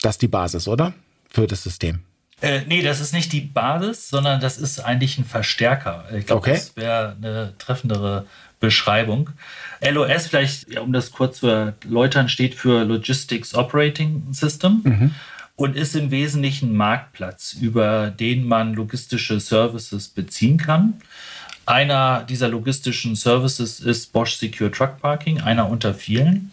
Das 0.00 0.16
ist 0.16 0.22
die 0.22 0.28
Basis, 0.28 0.68
oder? 0.68 0.92
Für 1.30 1.46
das 1.46 1.62
System. 1.62 2.00
Äh, 2.40 2.62
nee, 2.66 2.82
das 2.82 3.00
ist 3.00 3.12
nicht 3.14 3.32
die 3.32 3.40
Basis, 3.40 4.08
sondern 4.08 4.40
das 4.40 4.58
ist 4.58 4.80
eigentlich 4.80 5.18
ein 5.18 5.24
Verstärker. 5.24 6.04
Ich 6.14 6.26
glaube, 6.26 6.40
okay. 6.40 6.52
das 6.52 6.76
wäre 6.76 7.16
eine 7.16 7.54
treffendere 7.58 8.26
Beschreibung. 8.60 9.30
LOS, 9.80 10.26
vielleicht, 10.26 10.78
um 10.78 10.92
das 10.92 11.12
kurz 11.12 11.40
zu 11.40 11.48
erläutern, 11.48 12.28
steht 12.28 12.54
für 12.54 12.84
Logistics 12.84 13.54
Operating 13.54 14.24
System. 14.32 14.80
Mhm 14.84 15.14
und 15.56 15.76
ist 15.76 15.94
im 15.94 16.10
Wesentlichen 16.10 16.76
Marktplatz, 16.76 17.52
über 17.52 18.10
den 18.10 18.46
man 18.46 18.74
logistische 18.74 19.38
Services 19.40 20.08
beziehen 20.08 20.58
kann. 20.58 20.94
Einer 21.66 22.24
dieser 22.24 22.48
logistischen 22.48 23.16
Services 23.16 23.80
ist 23.80 24.12
Bosch 24.12 24.34
Secure 24.34 24.70
Truck 24.70 24.98
Parking, 25.00 25.40
einer 25.40 25.68
unter 25.68 25.94
vielen. 25.94 26.52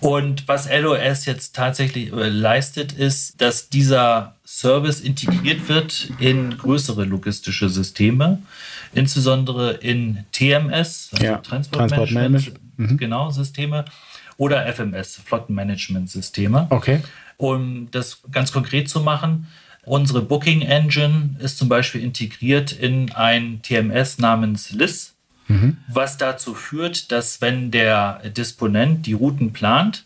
Und 0.00 0.46
was 0.46 0.68
LOS 0.70 1.24
jetzt 1.26 1.56
tatsächlich 1.56 2.12
äh, 2.12 2.28
leistet, 2.28 2.92
ist, 2.92 3.40
dass 3.40 3.68
dieser 3.68 4.36
Service 4.46 5.00
integriert 5.00 5.68
wird 5.68 6.10
in 6.18 6.56
größere 6.56 7.04
logistische 7.04 7.68
Systeme, 7.68 8.40
insbesondere 8.94 9.72
in 9.72 10.24
TMS, 10.32 11.10
also 11.12 11.24
ja, 11.24 11.38
Transport, 11.38 11.90
Transport 11.90 12.10
Management, 12.12 12.60
mhm. 12.76 12.96
genau, 12.96 13.30
Systeme, 13.30 13.84
oder 14.36 14.72
FMS, 14.72 15.20
Flottenmanagement-Systeme. 15.24 16.68
Okay. 16.70 17.02
Um 17.36 17.88
das 17.90 18.20
ganz 18.30 18.52
konkret 18.52 18.88
zu 18.88 19.00
machen, 19.00 19.48
Unsere 19.88 20.20
Booking 20.20 20.60
Engine 20.60 21.36
ist 21.38 21.56
zum 21.56 21.70
Beispiel 21.70 22.02
integriert 22.02 22.72
in 22.72 23.10
ein 23.12 23.62
TMS 23.62 24.18
namens 24.18 24.70
LIS, 24.70 25.14
mhm. 25.48 25.78
was 25.88 26.16
dazu 26.16 26.54
führt, 26.54 27.10
dass 27.12 27.40
wenn 27.40 27.70
der 27.70 28.20
Disponent 28.36 29.06
die 29.06 29.14
Routen 29.14 29.52
plant, 29.52 30.04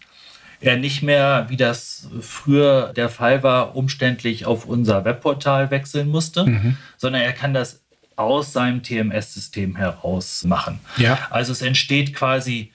er 0.60 0.76
nicht 0.76 1.02
mehr, 1.02 1.46
wie 1.48 1.56
das 1.56 2.08
früher 2.20 2.92
der 2.94 3.08
Fall 3.08 3.42
war, 3.42 3.74
umständlich 3.74 4.46
auf 4.46 4.64
unser 4.64 5.04
Webportal 5.04 5.70
wechseln 5.70 6.08
musste, 6.08 6.44
mhm. 6.44 6.76
sondern 6.96 7.22
er 7.22 7.32
kann 7.32 7.52
das 7.52 7.80
aus 8.16 8.52
seinem 8.52 8.82
TMS-System 8.82 9.76
heraus 9.76 10.44
machen. 10.44 10.78
Ja. 10.96 11.18
Also 11.30 11.52
es 11.52 11.62
entsteht 11.62 12.14
quasi 12.14 12.70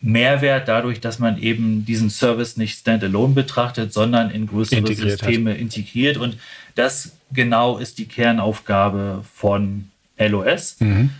Mehrwert 0.00 0.68
dadurch, 0.68 1.00
dass 1.00 1.18
man 1.18 1.38
eben 1.38 1.86
diesen 1.86 2.10
Service 2.10 2.56
nicht 2.56 2.78
standalone 2.78 3.34
betrachtet, 3.34 3.92
sondern 3.92 4.30
in 4.30 4.46
größere 4.46 4.80
integriert 4.80 5.18
Systeme 5.18 5.52
hat. 5.52 5.58
integriert. 5.58 6.16
Und 6.18 6.36
das 6.74 7.12
genau 7.32 7.78
ist 7.78 7.98
die 7.98 8.06
Kernaufgabe 8.06 9.24
von 9.34 9.88
LOS. 10.18 10.76
Mhm. 10.80 11.10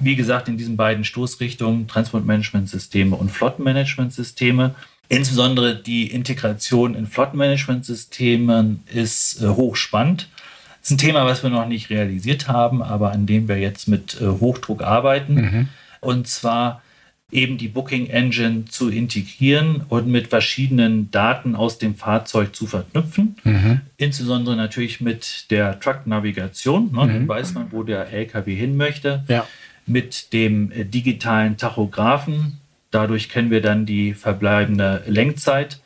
Wie 0.00 0.16
gesagt, 0.16 0.48
in 0.48 0.56
diesen 0.56 0.76
beiden 0.76 1.04
Stoßrichtungen, 1.04 1.88
Transportmanagementsysteme 1.88 3.16
und 3.16 3.30
Flottenmanagementsysteme. 3.30 4.74
Insbesondere 5.08 5.74
die 5.74 6.06
Integration 6.06 6.94
in 6.94 7.06
Flottenmanagementsystemen 7.06 8.84
ist 8.86 9.42
äh, 9.42 9.48
hochspannend. 9.48 10.28
Das 10.80 10.90
ist 10.90 10.94
ein 10.94 10.98
Thema, 10.98 11.24
was 11.26 11.42
wir 11.42 11.50
noch 11.50 11.66
nicht 11.66 11.90
realisiert 11.90 12.48
haben, 12.48 12.82
aber 12.82 13.12
an 13.12 13.26
dem 13.26 13.48
wir 13.48 13.58
jetzt 13.58 13.88
mit 13.88 14.20
äh, 14.20 14.26
Hochdruck 14.26 14.82
arbeiten. 14.82 15.34
Mhm. 15.34 15.68
Und 16.00 16.28
zwar 16.28 16.82
eben 17.32 17.58
die 17.58 17.68
Booking 17.68 18.06
Engine 18.06 18.64
zu 18.66 18.88
integrieren 18.88 19.82
und 19.88 20.08
mit 20.08 20.28
verschiedenen 20.28 21.10
Daten 21.10 21.54
aus 21.54 21.78
dem 21.78 21.94
Fahrzeug 21.94 22.54
zu 22.54 22.66
verknüpfen. 22.66 23.36
Mhm. 23.44 23.80
Insbesondere 23.96 24.56
natürlich 24.56 25.00
mit 25.00 25.50
der 25.50 25.78
Truck-Navigation. 25.80 26.92
Ne? 26.92 27.04
Mhm. 27.04 27.08
Dann 27.08 27.28
weiß 27.28 27.54
man, 27.54 27.72
wo 27.72 27.82
der 27.82 28.12
LKW 28.12 28.54
hin 28.54 28.76
möchte. 28.76 29.24
Ja. 29.28 29.46
Mit 29.86 30.32
dem 30.32 30.70
äh, 30.72 30.84
digitalen 30.84 31.56
Tachografen 31.56 32.60
Dadurch 32.90 33.28
kennen 33.28 33.50
wir 33.50 33.62
dann 33.62 33.86
die 33.86 34.14
verbleibende 34.14 35.02
Lenkzeit. 35.06 35.80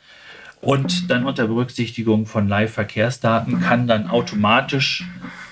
Und 0.61 1.11
dann 1.11 1.25
unter 1.25 1.47
Berücksichtigung 1.47 2.25
von 2.25 2.47
Live-Verkehrsdaten 2.47 3.61
kann 3.61 3.85
dann 3.85 4.09
automatisch 4.09 5.03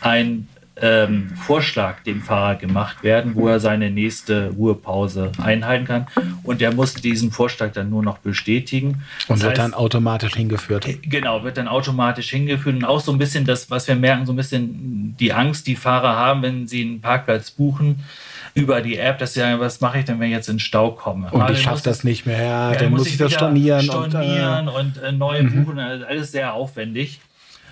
ein 0.02 0.48
ähm, 0.78 1.30
Vorschlag 1.36 2.02
dem 2.02 2.24
Fahrer 2.24 2.56
gemacht 2.56 3.04
werden, 3.04 3.36
wo 3.36 3.48
er 3.48 3.60
seine 3.60 3.92
nächste 3.92 4.50
Ruhepause 4.50 5.32
einhalten 5.38 5.86
kann. 5.86 6.08
Und 6.42 6.64
er 6.64 6.74
muss 6.74 6.96
diesen 6.96 7.32
Vorschlag 7.32 7.74
dann 7.74 7.92
nur 7.92 8.02
noch 8.02 8.18
bestätigen. 8.18 9.04
Und 9.28 9.38
das 9.38 9.42
wird 9.42 9.52
heißt, 9.52 9.60
dann 9.60 9.74
automatisch 9.76 10.34
hingeführt. 10.34 10.88
Äh, 10.88 10.98
genau, 11.04 11.44
wird 11.44 11.58
dann 11.58 11.68
automatisch 11.68 12.32
hingeführt. 12.32 12.78
Und 12.78 12.86
auch 12.86 13.00
so 13.00 13.12
ein 13.12 13.20
bisschen 13.20 13.46
das, 13.46 13.70
was 13.70 13.88
wir 13.88 13.96
merken, 13.96 14.26
so 14.26 14.34
ein 14.34 14.38
bisschen 14.38 15.16
die 15.20 15.32
Angst, 15.32 15.68
die 15.68 15.76
Fahrer 15.76 16.16
haben, 16.16 16.42
wenn 16.42 16.66
sie 16.66 16.82
einen 16.82 17.02
Parkplatz 17.02 17.52
buchen 17.52 18.04
über 18.54 18.82
die 18.82 18.98
App, 18.98 19.20
dass 19.20 19.34
sie 19.34 19.40
sagen, 19.40 19.60
was 19.60 19.82
mache 19.82 20.00
ich 20.00 20.06
denn, 20.06 20.20
wenn 20.20 20.28
ich 20.28 20.34
jetzt 20.34 20.50
in 20.50 20.60
Stau 20.60 20.92
komme? 20.92 21.30
Und 21.32 21.50
ich 21.50 21.62
schaffe 21.62 21.84
das 21.84 22.04
nicht 22.04 22.26
mehr, 22.26 22.42
ja, 22.42 22.72
ja 22.74 22.80
dann, 22.80 22.92
muss 22.92 23.08
ich, 23.08 23.18
das 23.18 23.34
stornieren. 23.34 23.82
Stornieren 23.82 24.68
und, 24.68 24.98
äh, 24.98 25.00
und 25.00 25.04
äh, 25.04 25.12
neue 25.12 25.44
mhm. 25.44 25.66
buchen, 25.66 25.80
also 25.80 26.06
alles 26.06 26.32
sehr 26.32 26.54
aufwendig. 26.54 27.20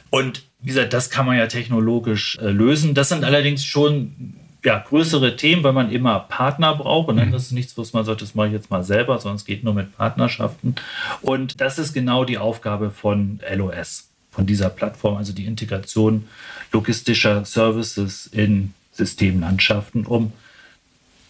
Und 0.10 0.44
wie 0.60 0.68
gesagt, 0.68 0.94
das 0.94 1.10
kann 1.10 1.26
man 1.26 1.38
ja 1.38 1.48
technologisch 1.48 2.38
äh, 2.42 2.50
lösen. 2.50 2.94
Das 2.94 3.10
sind 3.10 3.24
allerdings 3.24 3.64
schon 3.64 4.36
ja, 4.64 4.78
größere 4.78 5.36
Themen, 5.36 5.64
weil 5.64 5.74
man 5.74 5.92
immer 5.92 6.20
Partner 6.20 6.76
braucht. 6.76 7.10
Und 7.10 7.16
mhm. 7.16 7.32
das 7.32 7.44
ist 7.44 7.52
nichts, 7.52 7.78
was 7.78 7.94
man 7.94 8.06
sagt, 8.06 8.22
das 8.22 8.36
mache 8.36 8.48
ich 8.48 8.54
jetzt 8.54 8.70
mal 8.70 8.84
selber, 8.84 9.18
sondern 9.20 9.38
es 9.38 9.46
geht 9.46 9.64
nur 9.64 9.74
mit 9.74 9.96
Partnerschaften. 9.98 10.76
Und 11.22 11.62
das 11.62 11.80
ist 11.80 11.94
genau 11.94 12.26
die 12.26 12.38
Aufgabe 12.38 12.92
von 12.92 13.40
LOS, 13.56 14.10
von 14.32 14.46
dieser 14.46 14.70
Plattform, 14.70 15.18
also 15.18 15.34
die 15.34 15.46
Integration 15.46 16.28
logistischer 16.72 17.46
Services 17.46 18.28
in 18.28 18.74
Systemlandschaften, 18.92 20.06
um 20.06 20.34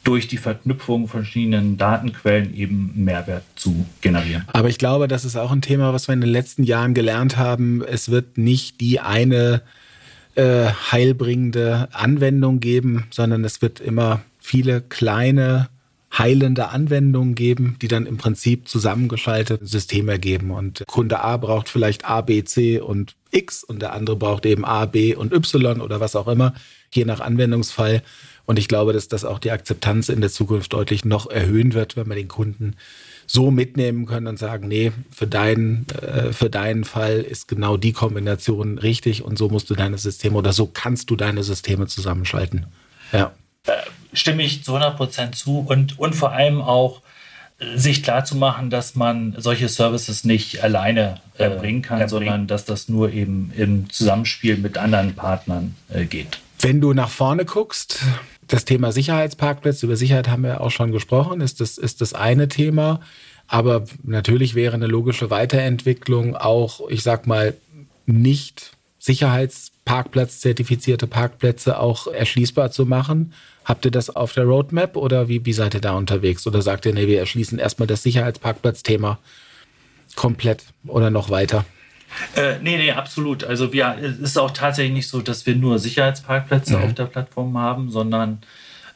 durch 0.03 0.27
die 0.27 0.37
Verknüpfung 0.37 1.07
verschiedenen 1.07 1.77
Datenquellen 1.77 2.55
eben 2.55 2.91
Mehrwert 2.95 3.43
zu 3.55 3.85
generieren. 4.01 4.45
Aber 4.47 4.69
ich 4.69 4.77
glaube, 4.77 5.07
das 5.07 5.25
ist 5.25 5.35
auch 5.35 5.51
ein 5.51 5.61
Thema, 5.61 5.93
was 5.93 6.07
wir 6.07 6.13
in 6.13 6.21
den 6.21 6.29
letzten 6.29 6.63
Jahren 6.63 6.93
gelernt 6.93 7.37
haben. 7.37 7.83
Es 7.83 8.09
wird 8.09 8.37
nicht 8.37 8.81
die 8.81 8.99
eine 8.99 9.61
äh, 10.35 10.67
heilbringende 10.91 11.89
Anwendung 11.91 12.59
geben, 12.59 13.05
sondern 13.11 13.43
es 13.43 13.61
wird 13.61 13.79
immer 13.79 14.21
viele 14.39 14.81
kleine 14.81 15.69
heilende 16.17 16.69
Anwendungen 16.69 17.35
geben, 17.35 17.77
die 17.81 17.87
dann 17.87 18.05
im 18.05 18.17
Prinzip 18.17 18.67
zusammengeschaltet 18.67 19.61
System 19.63 20.09
ergeben. 20.09 20.51
Und 20.51 20.83
Kunde 20.87 21.21
A 21.21 21.37
braucht 21.37 21.69
vielleicht 21.69 22.05
A, 22.05 22.21
B, 22.21 22.43
C 22.43 22.79
und 22.79 23.15
X 23.31 23.63
und 23.63 23.81
der 23.81 23.93
andere 23.93 24.17
braucht 24.17 24.45
eben 24.45 24.65
A, 24.65 24.85
B 24.85 25.15
und 25.15 25.31
Y 25.31 25.79
oder 25.79 25.99
was 25.99 26.15
auch 26.15 26.27
immer, 26.27 26.53
je 26.93 27.05
nach 27.05 27.21
Anwendungsfall. 27.21 28.03
Und 28.45 28.59
ich 28.59 28.67
glaube, 28.67 28.93
dass 28.93 29.07
das 29.07 29.25
auch 29.25 29.39
die 29.39 29.51
Akzeptanz 29.51 30.09
in 30.09 30.21
der 30.21 30.29
Zukunft 30.29 30.73
deutlich 30.73 31.05
noch 31.05 31.29
erhöhen 31.29 31.73
wird, 31.73 31.95
wenn 31.95 32.07
wir 32.07 32.15
den 32.15 32.27
Kunden 32.27 32.75
so 33.31 33.49
mitnehmen 33.49 34.05
können 34.05 34.27
und 34.27 34.37
sagen, 34.37 34.67
nee, 34.67 34.91
für 35.09 35.27
deinen, 35.27 35.85
äh, 36.01 36.33
für 36.33 36.49
deinen 36.49 36.83
Fall 36.83 37.19
ist 37.19 37.47
genau 37.47 37.77
die 37.77 37.93
Kombination 37.93 38.77
richtig 38.77 39.23
und 39.23 39.37
so 39.37 39.47
musst 39.47 39.69
du 39.69 39.75
deine 39.75 39.97
Systeme 39.97 40.35
oder 40.35 40.51
so 40.51 40.65
kannst 40.65 41.09
du 41.09 41.15
deine 41.15 41.43
Systeme 41.43 41.87
zusammenschalten. 41.87 42.65
Ja. 43.13 43.31
Äh, 43.67 43.73
stimme 44.13 44.43
ich 44.43 44.63
zu 44.63 44.75
100 44.75 44.97
Prozent 44.97 45.35
zu 45.35 45.59
und, 45.59 45.97
und 45.97 46.13
vor 46.13 46.33
allem 46.33 46.61
auch 46.61 47.01
äh, 47.59 47.77
sich 47.77 48.03
klar 48.03 48.25
zu 48.25 48.35
machen, 48.35 48.69
dass 48.69 48.95
man 48.95 49.35
solche 49.37 49.69
Services 49.69 50.25
nicht 50.25 50.61
alleine 50.61 51.21
äh, 51.37 51.49
bringen 51.49 51.81
kann, 51.81 52.09
sondern 52.09 52.47
dass 52.47 52.65
das 52.65 52.89
nur 52.89 53.13
eben 53.13 53.53
im 53.55 53.89
Zusammenspiel 53.89 54.57
mit 54.57 54.77
anderen 54.77 55.15
Partnern 55.15 55.75
äh, 55.89 56.05
geht. 56.05 56.39
Wenn 56.61 56.79
du 56.79 56.93
nach 56.93 57.09
vorne 57.09 57.43
guckst, 57.43 58.03
das 58.47 58.63
Thema 58.65 58.91
Sicherheitsparkplätze, 58.91 59.87
über 59.87 59.95
Sicherheit 59.95 60.27
haben 60.27 60.43
wir 60.43 60.61
auch 60.61 60.69
schon 60.69 60.91
gesprochen, 60.91 61.41
ist 61.41 61.59
das, 61.59 61.79
ist 61.79 62.01
das 62.01 62.13
eine 62.13 62.49
Thema. 62.49 62.99
Aber 63.47 63.85
natürlich 64.03 64.53
wäre 64.53 64.75
eine 64.75 64.85
logische 64.85 65.31
Weiterentwicklung 65.31 66.35
auch, 66.35 66.87
ich 66.89 67.01
sag 67.01 67.25
mal, 67.25 67.55
nicht 68.05 68.77
Sicherheitsparkplatz-zertifizierte 68.99 71.07
Parkplätze 71.07 71.79
auch 71.79 72.05
erschließbar 72.05 72.69
zu 72.69 72.85
machen. 72.85 73.33
Habt 73.65 73.85
ihr 73.85 73.91
das 73.91 74.15
auf 74.15 74.33
der 74.33 74.43
Roadmap 74.43 74.95
oder 74.95 75.27
wie, 75.27 75.43
wie 75.45 75.53
seid 75.53 75.73
ihr 75.73 75.81
da 75.81 75.93
unterwegs? 75.93 76.45
Oder 76.45 76.61
sagt 76.61 76.85
ihr, 76.85 76.93
nee, 76.93 77.07
wir 77.07 77.17
erschließen 77.19 77.57
erstmal 77.57 77.87
das 77.87 78.03
Sicherheitsparkplatz-Thema 78.03 79.17
komplett 80.15 80.65
oder 80.85 81.09
noch 81.09 81.31
weiter? 81.31 81.65
Äh, 82.35 82.59
nee, 82.61 82.77
nee, 82.77 82.91
absolut. 82.91 83.43
Also 83.43 83.73
wir, 83.73 83.97
es 84.01 84.19
ist 84.19 84.37
auch 84.37 84.51
tatsächlich 84.51 84.93
nicht 84.93 85.07
so, 85.07 85.21
dass 85.21 85.45
wir 85.45 85.55
nur 85.55 85.79
Sicherheitsparkplätze 85.79 86.77
mhm. 86.77 86.83
auf 86.83 86.93
der 86.93 87.05
Plattform 87.05 87.57
haben, 87.57 87.89
sondern 87.89 88.41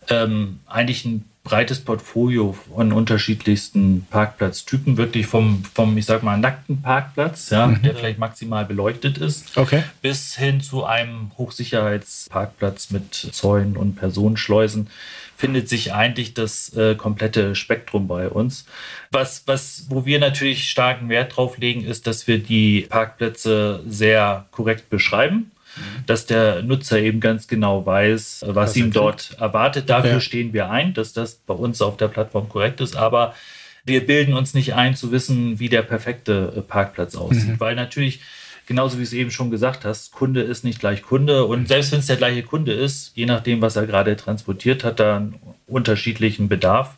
ähm, 0.10 0.60
eigentlich 0.68 1.06
ein 1.06 1.26
breites 1.46 1.80
Portfolio 1.80 2.54
von 2.54 2.92
unterschiedlichsten 2.92 4.06
Parkplatztypen, 4.10 4.98
wirklich 4.98 5.28
vom, 5.28 5.64
vom 5.74 5.96
ich 5.96 6.06
sag 6.06 6.24
mal, 6.24 6.38
nackten 6.38 6.82
Parkplatz, 6.82 7.52
ja, 7.52 7.68
mhm. 7.68 7.84
der 7.84 7.96
vielleicht 7.96 8.18
maximal 8.18 8.66
beleuchtet 8.66 9.20
ist, 9.20 9.56
okay. 9.56 9.84
bis 10.02 10.36
hin 10.36 10.60
zu 10.60 10.86
einem 10.86 11.32
Hochsicherheitsparkplatz 11.38 12.90
mit 12.90 13.14
Zäunen 13.14 13.78
und 13.78 13.96
Personenschleusen 13.96 14.90
findet 15.38 15.68
sich 15.68 15.94
eigentlich 15.94 16.34
das 16.34 16.76
äh, 16.76 16.96
komplette 16.96 17.56
Spektrum 17.56 18.08
bei 18.08 18.30
uns. 18.30 18.66
Was, 19.12 19.44
was, 19.46 19.86
wo 19.90 20.06
wir 20.06 20.20
natürlich 20.20 20.70
starken 20.70 21.10
Wert 21.10 21.36
drauf 21.36 21.58
legen, 21.58 21.84
ist, 21.84 22.08
dass 22.08 22.28
wir 22.28 22.40
die 22.40 22.82
Parkplätze 22.90 23.82
sehr 23.88 24.46
korrekt 24.52 24.90
beschreiben 24.90 25.52
mhm. 25.76 26.06
dass 26.06 26.26
der 26.26 26.62
Nutzer 26.62 27.00
eben 27.00 27.20
ganz 27.20 27.48
genau 27.48 27.86
weiß, 27.86 28.46
was, 28.48 28.56
was 28.56 28.76
ihm 28.76 28.92
dort 28.92 29.36
erwartet. 29.40 29.90
Dafür 29.90 30.12
ja. 30.12 30.20
stehen 30.20 30.54
wir 30.54 30.70
ein, 30.70 30.94
dass 30.94 31.14
das 31.14 31.36
bei 31.36 31.54
uns 31.54 31.82
auf 31.82 31.98
der 31.98 32.08
Plattform 32.08 32.50
korrekt 32.50 32.82
ist. 32.82 32.96
Aber 32.96 33.36
wir 33.84 34.06
bilden 34.06 34.34
uns 34.34 34.54
nicht 34.54 34.74
ein, 34.74 34.96
zu 34.96 35.12
wissen, 35.12 35.60
wie 35.60 35.70
der 35.70 35.84
perfekte 35.84 36.54
äh, 36.56 36.62
Parkplatz 36.62 37.16
aussieht, 37.16 37.48
mhm. 37.48 37.60
weil 37.60 37.76
natürlich 37.76 38.22
genauso 38.66 38.98
wie 38.98 39.02
du 39.02 39.08
es 39.08 39.14
eben 39.14 39.32
schon 39.32 39.52
gesagt 39.52 39.86
hast, 39.86 40.12
Kunde 40.12 40.42
ist 40.42 40.64
nicht 40.64 40.80
gleich 40.80 41.02
Kunde. 41.02 41.46
Und 41.46 41.68
selbst 41.68 41.92
wenn 41.92 42.00
es 42.00 42.08
der 42.08 42.18
gleiche 42.18 42.44
Kunde 42.44 42.74
ist, 42.74 43.12
je 43.16 43.26
nachdem, 43.26 43.62
was 43.62 43.76
er 43.76 43.88
gerade 43.88 44.16
transportiert, 44.16 44.84
hat 44.84 45.00
er 45.00 45.16
einen 45.16 45.40
unterschiedlichen 45.68 46.48
Bedarf. 46.50 46.98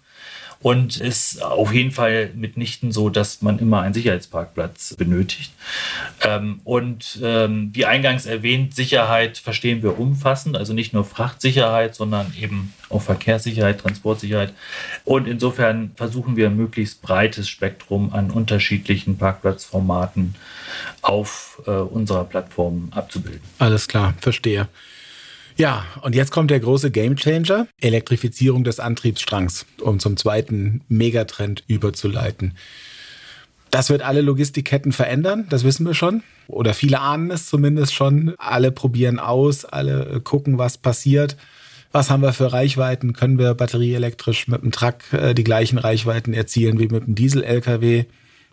Und 0.61 0.97
ist 0.97 1.43
auf 1.43 1.73
jeden 1.73 1.91
Fall 1.91 2.31
mitnichten 2.35 2.91
so, 2.91 3.09
dass 3.09 3.41
man 3.41 3.59
immer 3.59 3.81
einen 3.81 3.93
Sicherheitsparkplatz 3.93 4.95
benötigt. 4.95 5.51
Ähm, 6.21 6.61
und 6.63 7.19
ähm, 7.21 7.69
wie 7.73 7.85
eingangs 7.85 8.25
erwähnt, 8.25 8.75
Sicherheit 8.75 9.37
verstehen 9.37 9.83
wir 9.83 9.99
umfassend, 9.99 10.57
also 10.57 10.73
nicht 10.73 10.93
nur 10.93 11.05
Frachtsicherheit, 11.05 11.95
sondern 11.95 12.33
eben 12.39 12.73
auch 12.89 13.01
Verkehrssicherheit, 13.01 13.81
Transportsicherheit. 13.81 14.53
Und 15.05 15.27
insofern 15.27 15.91
versuchen 15.95 16.35
wir 16.35 16.47
ein 16.47 16.57
möglichst 16.57 17.01
breites 17.01 17.47
Spektrum 17.49 18.13
an 18.13 18.31
unterschiedlichen 18.31 19.17
Parkplatzformaten 19.17 20.35
auf 21.01 21.61
äh, 21.67 21.71
unserer 21.71 22.23
Plattform 22.25 22.89
abzubilden. 22.91 23.41
Alles 23.59 23.87
klar, 23.87 24.13
verstehe. 24.19 24.67
Ja, 25.57 25.85
und 26.01 26.13
jetzt 26.13 26.31
kommt 26.31 26.51
der 26.51 26.59
große 26.59 26.91
Gamechanger, 26.91 27.67
Elektrifizierung 27.81 28.63
des 28.63 28.79
Antriebsstrangs, 28.79 29.65
um 29.81 29.99
zum 29.99 30.15
zweiten 30.15 30.81
Megatrend 30.87 31.63
überzuleiten. 31.67 32.55
Das 33.71 33.89
wird 33.89 34.03
alle 34.03 34.21
Logistikketten 34.21 34.91
verändern, 34.91 35.47
das 35.49 35.63
wissen 35.63 35.85
wir 35.87 35.95
schon. 35.95 36.21
Oder 36.47 36.75
viele 36.75 37.01
ahnen 37.01 37.31
es 37.31 37.47
zumindest 37.47 37.93
schon. 37.95 38.35
Alle 38.37 38.71
probieren 38.71 39.19
aus, 39.19 39.65
alle 39.65 40.21
gucken, 40.21 40.59
was 40.59 40.77
passiert. 40.77 41.35
Was 41.91 42.11
haben 42.11 42.21
wir 42.21 42.33
für 42.33 42.53
Reichweiten? 42.53 43.13
Können 43.13 43.39
wir 43.39 43.55
batterieelektrisch 43.55 44.47
mit 44.47 44.61
dem 44.61 44.71
Truck 44.71 45.11
äh, 45.11 45.33
die 45.33 45.43
gleichen 45.43 45.79
Reichweiten 45.79 46.33
erzielen 46.33 46.79
wie 46.79 46.87
mit 46.87 47.07
dem 47.07 47.15
Diesel-LKW? 47.15 48.05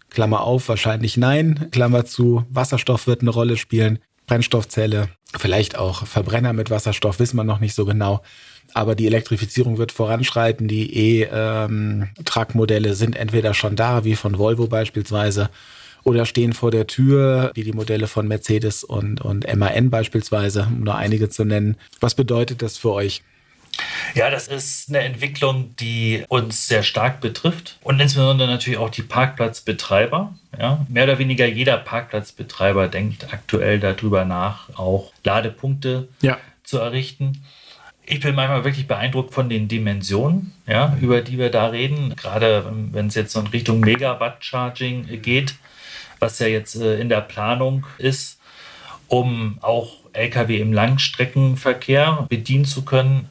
Klammer 0.09 0.41
auf, 0.41 0.69
wahrscheinlich 0.69 1.17
nein. 1.19 1.69
Klammer 1.71 2.07
zu, 2.07 2.45
Wasserstoff 2.49 3.07
wird 3.07 3.21
eine 3.21 3.31
Rolle 3.31 3.57
spielen. 3.57 3.99
Brennstoffzelle, 4.27 5.09
vielleicht 5.37 5.77
auch 5.77 6.07
Verbrenner 6.07 6.53
mit 6.53 6.71
Wasserstoff, 6.71 7.19
wissen 7.19 7.37
wir 7.37 7.45
noch 7.45 7.61
nicht 7.61 7.75
so 7.75 7.85
genau. 7.85 8.23
Aber 8.73 8.95
die 8.95 9.07
Elektrifizierung 9.07 9.79
wird 9.79 9.93
voranschreiten. 9.93 10.69
Die 10.69 11.21
E-Truck-Modelle 11.23 12.95
sind 12.95 13.17
entweder 13.17 13.55
schon 13.55 13.77
da, 13.77 14.05
wie 14.05 14.17
von 14.17 14.39
Volvo 14.39 14.67
beispielsweise, 14.67 15.51
oder 16.03 16.27
stehen 16.27 16.53
vor 16.53 16.71
der 16.71 16.87
Tür, 16.87 17.51
wie 17.55 17.65
die 17.65 17.73
Modelle 17.73 18.07
von 18.07 18.29
Mercedes 18.29 18.85
und, 18.85 19.21
und 19.21 19.47
MAN 19.57 19.91
beispielsweise, 19.91 20.69
um 20.71 20.81
nur 20.81 20.97
einige 20.97 21.31
zu 21.31 21.45
nennen. 21.45 21.77
Was 22.01 22.15
bedeutet 22.15 22.63
das 22.63 22.77
für 22.77 22.93
euch? 22.93 23.23
Ja, 24.15 24.31
das 24.31 24.47
ist 24.47 24.89
eine 24.89 25.01
Entwicklung, 25.01 25.75
die 25.77 26.25
uns 26.29 26.69
sehr 26.69 26.83
stark 26.83 27.21
betrifft 27.21 27.79
und 27.83 28.01
insbesondere 28.01 28.49
natürlich 28.49 28.79
auch 28.79 28.91
die 28.91 29.03
Parkplatzbetreiber. 29.03 30.35
Ja, 30.59 30.87
mehr 30.89 31.05
oder 31.05 31.19
weniger 31.19 31.47
jeder 31.47 31.79
Parkplatzbetreiber 31.79 32.87
denkt 32.89 33.33
aktuell 33.33 33.81
darüber 33.81 34.25
nach, 34.25 34.69
auch 34.77 35.13
Ladepunkte 35.25 36.09
ja. 36.23 36.39
zu 36.63 36.79
errichten. 36.79 37.43
Ich 38.07 38.21
bin 38.21 38.35
manchmal 38.35 38.65
wirklich 38.65 38.87
beeindruckt 38.87 39.35
von 39.35 39.49
den 39.49 39.67
Dimensionen, 39.67 40.53
ja, 40.67 40.97
über 41.01 41.23
die 41.23 41.39
wir 41.39 41.51
da 41.51 41.69
reden. 41.69 42.15
Gerade 42.15 42.71
wenn 42.93 43.09
es 43.09 43.15
jetzt 43.15 43.35
in 43.35 43.47
Richtung 43.49 43.81
Megawatt-Charging 43.81 45.23
geht, 45.23 45.55
was 46.21 46.39
ja 46.39 46.47
jetzt 46.47 46.77
äh, 46.77 47.01
in 47.01 47.09
der 47.09 47.23
Planung 47.23 47.87
ist, 47.99 48.39
um 49.09 49.59
auch 49.61 50.05
Lkw 50.13 50.59
im 50.59 50.73
Langstreckenverkehr 50.73 52.27
bedienen 52.29 52.65
zu 52.65 52.85
können 52.85 53.29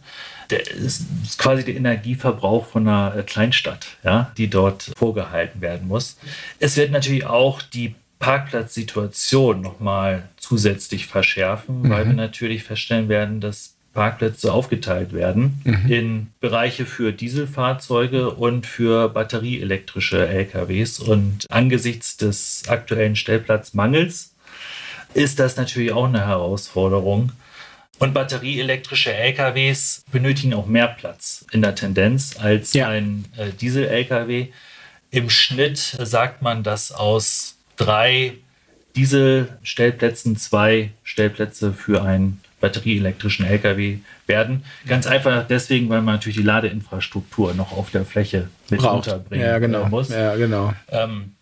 der 0.54 0.72
ist, 0.72 1.06
quasi 1.38 1.64
der 1.64 1.76
Energieverbrauch 1.76 2.66
von 2.68 2.88
einer 2.88 3.16
äh, 3.16 3.24
Kleinstadt, 3.24 3.88
ja, 4.04 4.32
die 4.38 4.50
dort 4.50 4.92
vorgehalten 4.96 5.62
werden 5.62 5.88
muss. 5.88 6.18
Es 6.60 6.78
wird 6.78 6.92
natürlich 6.92 7.26
auch 7.26 7.62
die 7.62 7.96
Parkplatzsituation 8.20 9.62
nochmal 9.62 10.30
zusätzlich 10.38 11.08
verschärfen, 11.08 11.82
mhm. 11.82 11.90
weil 11.90 12.06
wir 12.06 12.14
natürlich 12.14 12.64
feststellen 12.64 13.10
werden, 13.10 13.42
dass 13.42 13.74
Parkplätze 13.94 14.52
aufgeteilt 14.52 15.14
werden 15.14 15.62
mhm. 15.64 15.92
in 15.92 16.28
Bereiche 16.40 16.86
für 16.86 17.12
Dieselfahrzeuge 17.12 18.32
und 18.32 18.66
für 18.66 19.10
batterieelektrische 19.10 20.28
LKWs. 20.28 21.00
Und 21.00 21.46
angesichts 21.50 22.18
des 22.18 22.64
aktuellen 22.68 23.16
Stellplatzmangels 23.16 24.34
ist 25.14 25.40
das 25.40 25.58
natürlich 25.58 25.92
auch 25.92 26.08
eine 26.08 26.26
Herausforderung, 26.26 27.32
und 28.00 28.14
batterieelektrische 28.14 29.14
LKWs 29.14 30.04
benötigen 30.12 30.54
auch 30.54 30.66
mehr 30.66 30.88
Platz 30.88 31.46
in 31.52 31.62
der 31.62 31.76
Tendenz 31.76 32.38
als 32.40 32.74
ja. 32.74 32.90
ein 32.90 33.26
äh, 33.38 33.52
Diesel-LKW. 33.52 34.48
Im 35.12 35.30
Schnitt 35.30 35.78
sagt 35.78 36.42
man, 36.42 36.64
dass 36.64 36.92
aus 36.92 37.56
drei 37.78 38.34
Dieselstellplätzen 38.96 40.38
zwei 40.38 40.92
Stellplätze 41.04 41.74
für 41.74 42.04
einen 42.04 42.42
batterieelektrischen 42.60 43.46
LKW 43.46 43.98
werden. 44.26 44.64
Ganz 44.88 45.06
einfach 45.06 45.46
deswegen, 45.48 45.90
weil 45.90 46.02
man 46.02 46.16
natürlich 46.16 46.38
die 46.38 46.44
Ladeinfrastruktur 46.44 47.54
noch 47.54 47.74
auf 47.74 47.92
der 47.92 48.06
Fläche 48.06 48.48
mit 48.70 48.80
Braucht. 48.80 49.08
unterbringen 49.08 49.46
ja, 49.46 49.60
genau. 49.60 49.86
Muss. 49.90 50.10
Ja, 50.10 50.36
genau. 50.36 50.74
Ähm, 50.90 51.34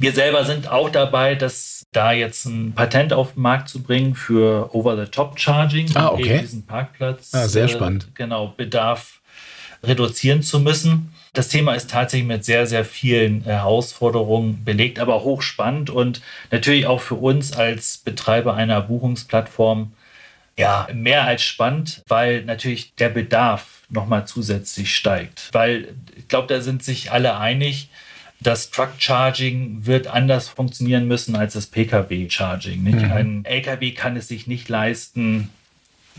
wir 0.00 0.12
selber 0.12 0.44
sind 0.44 0.68
auch 0.68 0.90
dabei, 0.90 1.34
das 1.34 1.77
da 1.92 2.12
jetzt 2.12 2.44
ein 2.44 2.74
Patent 2.74 3.12
auf 3.12 3.34
den 3.34 3.42
Markt 3.42 3.68
zu 3.68 3.82
bringen 3.82 4.14
für 4.14 4.74
Over-the-Top-Charging, 4.74 5.96
ah, 5.96 6.08
okay. 6.08 6.34
eben 6.34 6.40
diesen 6.40 6.66
Parkplatz 6.66 7.34
ah, 7.34 7.48
sehr 7.48 7.68
spannend. 7.68 8.04
Äh, 8.04 8.10
genau, 8.14 8.54
Bedarf 8.56 9.20
reduzieren 9.82 10.42
zu 10.42 10.60
müssen. 10.60 11.14
Das 11.32 11.48
Thema 11.48 11.74
ist 11.74 11.90
tatsächlich 11.90 12.26
mit 12.26 12.44
sehr, 12.44 12.66
sehr 12.66 12.84
vielen 12.84 13.44
Herausforderungen 13.44 14.64
belegt, 14.64 14.98
aber 14.98 15.22
hochspannend 15.22 15.88
und 15.88 16.20
natürlich 16.50 16.86
auch 16.86 17.00
für 17.00 17.14
uns 17.14 17.52
als 17.52 17.98
Betreiber 17.98 18.54
einer 18.54 18.80
Buchungsplattform 18.80 19.92
ja, 20.58 20.88
mehr 20.92 21.24
als 21.24 21.42
spannend, 21.42 22.02
weil 22.08 22.44
natürlich 22.44 22.94
der 22.96 23.10
Bedarf 23.10 23.82
nochmal 23.88 24.26
zusätzlich 24.26 24.94
steigt. 24.94 25.50
Weil 25.52 25.94
ich 26.16 26.26
glaube, 26.26 26.48
da 26.48 26.60
sind 26.60 26.82
sich 26.82 27.12
alle 27.12 27.38
einig, 27.38 27.88
das 28.40 28.70
Truck 28.70 28.90
Charging 28.98 29.86
wird 29.86 30.06
anders 30.06 30.48
funktionieren 30.48 31.08
müssen 31.08 31.34
als 31.34 31.54
das 31.54 31.66
Pkw 31.66 32.30
Charging. 32.30 32.82
Mhm. 32.82 33.12
Ein 33.12 33.44
Lkw 33.44 33.92
kann 33.92 34.16
es 34.16 34.28
sich 34.28 34.46
nicht 34.46 34.68
leisten, 34.68 35.50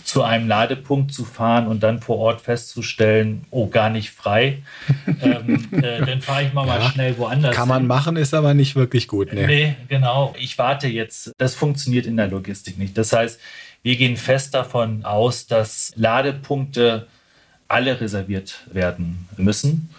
zu 0.03 0.23
einem 0.23 0.47
Ladepunkt 0.47 1.13
zu 1.13 1.25
fahren 1.25 1.67
und 1.67 1.83
dann 1.83 2.01
vor 2.01 2.17
Ort 2.17 2.41
festzustellen, 2.41 3.45
oh, 3.51 3.67
gar 3.67 3.89
nicht 3.89 4.11
frei. 4.11 4.59
ähm, 5.21 5.67
äh, 5.71 6.05
dann 6.05 6.21
fahre 6.21 6.43
ich 6.43 6.53
mal, 6.53 6.65
ja, 6.67 6.79
mal 6.79 6.89
schnell 6.89 7.17
woanders. 7.17 7.55
Kann 7.55 7.67
man 7.67 7.79
hin. 7.79 7.87
machen, 7.87 8.15
ist 8.15 8.33
aber 8.33 8.53
nicht 8.53 8.75
wirklich 8.75 9.07
gut. 9.07 9.33
Nee. 9.33 9.45
nee, 9.45 9.75
genau. 9.87 10.33
Ich 10.39 10.57
warte 10.57 10.87
jetzt. 10.87 11.31
Das 11.37 11.55
funktioniert 11.55 12.05
in 12.05 12.17
der 12.17 12.27
Logistik 12.27 12.77
nicht. 12.77 12.97
Das 12.97 13.13
heißt, 13.13 13.39
wir 13.83 13.95
gehen 13.95 14.17
fest 14.17 14.53
davon 14.53 15.05
aus, 15.05 15.47
dass 15.47 15.91
Ladepunkte 15.95 17.07
alle 17.67 18.01
reserviert 18.01 18.65
werden 18.71 19.27
müssen 19.37 19.89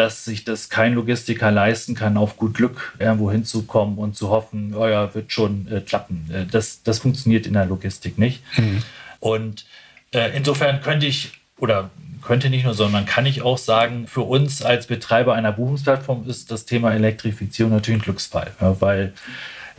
dass 0.00 0.24
sich 0.24 0.44
das 0.44 0.70
kein 0.70 0.94
Logistiker 0.94 1.50
leisten 1.50 1.94
kann, 1.94 2.16
auf 2.16 2.38
gut 2.38 2.54
Glück 2.54 2.94
irgendwo 2.98 3.30
hinzukommen 3.30 3.98
und 3.98 4.16
zu 4.16 4.30
hoffen, 4.30 4.74
oh 4.74 4.86
ja, 4.86 5.14
wird 5.14 5.30
schon 5.30 5.70
äh, 5.70 5.82
klappen. 5.82 6.26
Äh, 6.32 6.46
das, 6.50 6.82
das 6.82 7.00
funktioniert 7.00 7.46
in 7.46 7.52
der 7.52 7.66
Logistik 7.66 8.16
nicht. 8.16 8.42
Mhm. 8.56 8.82
Und 9.18 9.66
äh, 10.14 10.34
insofern 10.34 10.80
könnte 10.80 11.04
ich 11.04 11.32
oder 11.58 11.90
könnte 12.22 12.48
nicht 12.48 12.64
nur, 12.64 12.72
sondern 12.72 13.04
kann 13.04 13.26
ich 13.26 13.42
auch 13.42 13.58
sagen, 13.58 14.06
für 14.06 14.22
uns 14.22 14.62
als 14.62 14.86
Betreiber 14.86 15.34
einer 15.34 15.52
Buchungsplattform 15.52 16.26
ist 16.26 16.50
das 16.50 16.64
Thema 16.64 16.94
Elektrifizierung 16.94 17.70
natürlich 17.70 18.00
ein 18.00 18.04
Glücksfall, 18.04 18.52
ja, 18.58 18.80
weil 18.80 19.12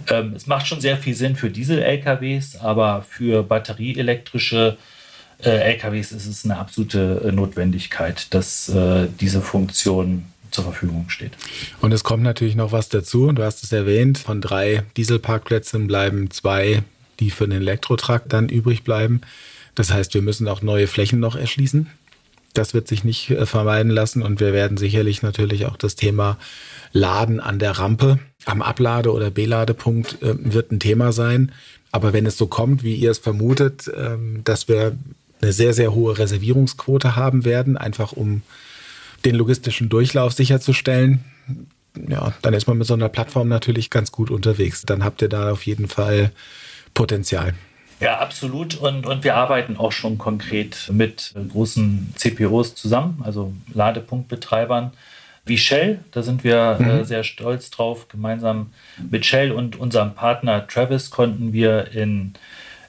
ähm, 0.07 0.33
es 0.35 0.45
macht 0.45 0.67
schon 0.67 0.81
sehr 0.81 0.97
viel 0.97 1.15
Sinn 1.15 1.35
für 1.35 1.49
Diesel-LKWs, 1.49 2.57
aber 2.57 3.03
für 3.09 3.41
batterieelektrische 3.41 4.77
äh, 4.77 5.00
LKWs 5.49 6.11
ist 6.11 6.27
es 6.27 6.45
eine 6.45 6.57
absolute 6.57 7.21
äh, 7.25 7.31
Notwendigkeit, 7.31 8.33
dass 8.33 8.69
äh, 8.69 9.07
diese 9.19 9.41
Funktion 9.41 10.25
zur 10.51 10.65
Verfügung 10.65 11.09
steht. 11.09 11.31
Und 11.79 11.93
es 11.93 12.03
kommt 12.03 12.23
natürlich 12.23 12.55
noch 12.55 12.71
was 12.71 12.89
dazu. 12.89 13.31
Du 13.31 13.43
hast 13.43 13.63
es 13.63 13.71
erwähnt, 13.71 14.17
von 14.17 14.41
drei 14.41 14.83
Dieselparkplätzen 14.97 15.87
bleiben 15.87 16.29
zwei, 16.29 16.83
die 17.19 17.31
für 17.31 17.47
den 17.47 17.61
Elektrotruck 17.61 18.23
dann 18.27 18.49
übrig 18.49 18.83
bleiben. 18.83 19.21
Das 19.75 19.91
heißt, 19.91 20.13
wir 20.13 20.21
müssen 20.21 20.47
auch 20.47 20.61
neue 20.61 20.87
Flächen 20.87 21.19
noch 21.19 21.35
erschließen. 21.35 21.89
Das 22.53 22.73
wird 22.73 22.87
sich 22.87 23.03
nicht 23.03 23.29
äh, 23.29 23.45
vermeiden 23.45 23.91
lassen 23.91 24.21
und 24.21 24.39
wir 24.39 24.53
werden 24.53 24.77
sicherlich 24.77 25.21
natürlich 25.21 25.65
auch 25.65 25.77
das 25.77 25.95
Thema 25.95 26.37
Laden 26.91 27.39
an 27.39 27.59
der 27.59 27.71
Rampe 27.71 28.19
am 28.45 28.61
Ablade- 28.61 29.13
oder 29.13 29.31
Beladepunkt 29.31 30.21
äh, 30.21 30.35
wird 30.37 30.71
ein 30.71 30.79
Thema 30.79 31.11
sein. 31.11 31.51
Aber 31.91 32.13
wenn 32.13 32.25
es 32.25 32.37
so 32.37 32.47
kommt, 32.47 32.83
wie 32.83 32.95
ihr 32.95 33.11
es 33.11 33.19
vermutet, 33.19 33.89
ähm, 33.95 34.41
dass 34.43 34.67
wir 34.67 34.97
eine 35.41 35.53
sehr, 35.53 35.73
sehr 35.73 35.93
hohe 35.93 36.17
Reservierungsquote 36.17 37.15
haben 37.15 37.45
werden, 37.45 37.77
einfach 37.77 38.11
um 38.11 38.41
den 39.25 39.35
logistischen 39.35 39.89
Durchlauf 39.89 40.33
sicherzustellen. 40.33 41.23
Ja, 42.07 42.33
dann 42.41 42.53
ist 42.53 42.67
man 42.67 42.77
mit 42.77 42.87
so 42.87 42.93
einer 42.93 43.09
Plattform 43.09 43.47
natürlich 43.49 43.89
ganz 43.89 44.11
gut 44.11 44.31
unterwegs. 44.31 44.83
Dann 44.83 45.03
habt 45.03 45.21
ihr 45.21 45.29
da 45.29 45.51
auf 45.51 45.65
jeden 45.65 45.87
Fall 45.87 46.31
Potenzial. 46.93 47.53
Ja, 47.99 48.17
absolut. 48.17 48.75
Und, 48.75 49.05
und 49.05 49.23
wir 49.23 49.35
arbeiten 49.35 49.77
auch 49.77 49.91
schon 49.91 50.17
konkret 50.17 50.89
mit 50.91 51.33
großen 51.49 52.13
CPOs 52.15 52.73
zusammen, 52.75 53.21
also 53.23 53.53
Ladepunktbetreibern 53.73 54.91
wie 55.45 55.57
Shell. 55.57 55.99
Da 56.11 56.23
sind 56.23 56.43
wir 56.43 56.77
äh, 56.79 56.83
mhm. 56.83 56.89
äh, 56.89 57.05
sehr 57.05 57.23
stolz 57.23 57.69
drauf. 57.69 58.07
Gemeinsam 58.07 58.71
mit 59.09 59.25
Shell 59.25 59.51
und 59.51 59.75
unserem 59.75 60.13
Partner 60.13 60.67
Travis 60.67 61.09
konnten 61.09 61.53
wir 61.53 61.91
in 61.91 62.33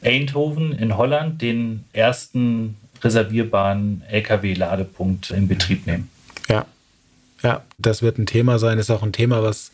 Eindhoven 0.03 0.73
in 0.73 0.97
Holland 0.97 1.41
den 1.43 1.85
ersten 1.93 2.77
reservierbaren 3.03 4.03
Lkw-Ladepunkt 4.09 5.31
in 5.31 5.49
Betrieb 5.49 5.87
nehmen. 5.87 6.09
Ja, 6.49 6.67
ja, 7.43 7.63
das 7.79 8.03
wird 8.03 8.19
ein 8.19 8.27
Thema 8.27 8.59
sein. 8.59 8.79
Ist 8.79 8.91
auch 8.91 9.03
ein 9.03 9.13
Thema, 9.13 9.43
was 9.43 9.73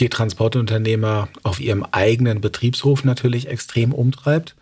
die 0.00 0.08
Transportunternehmer 0.08 1.28
auf 1.42 1.60
ihrem 1.60 1.84
eigenen 1.90 2.40
Betriebshof 2.40 3.04
natürlich 3.04 3.48
extrem 3.48 3.92
umtreibt. 3.92 4.54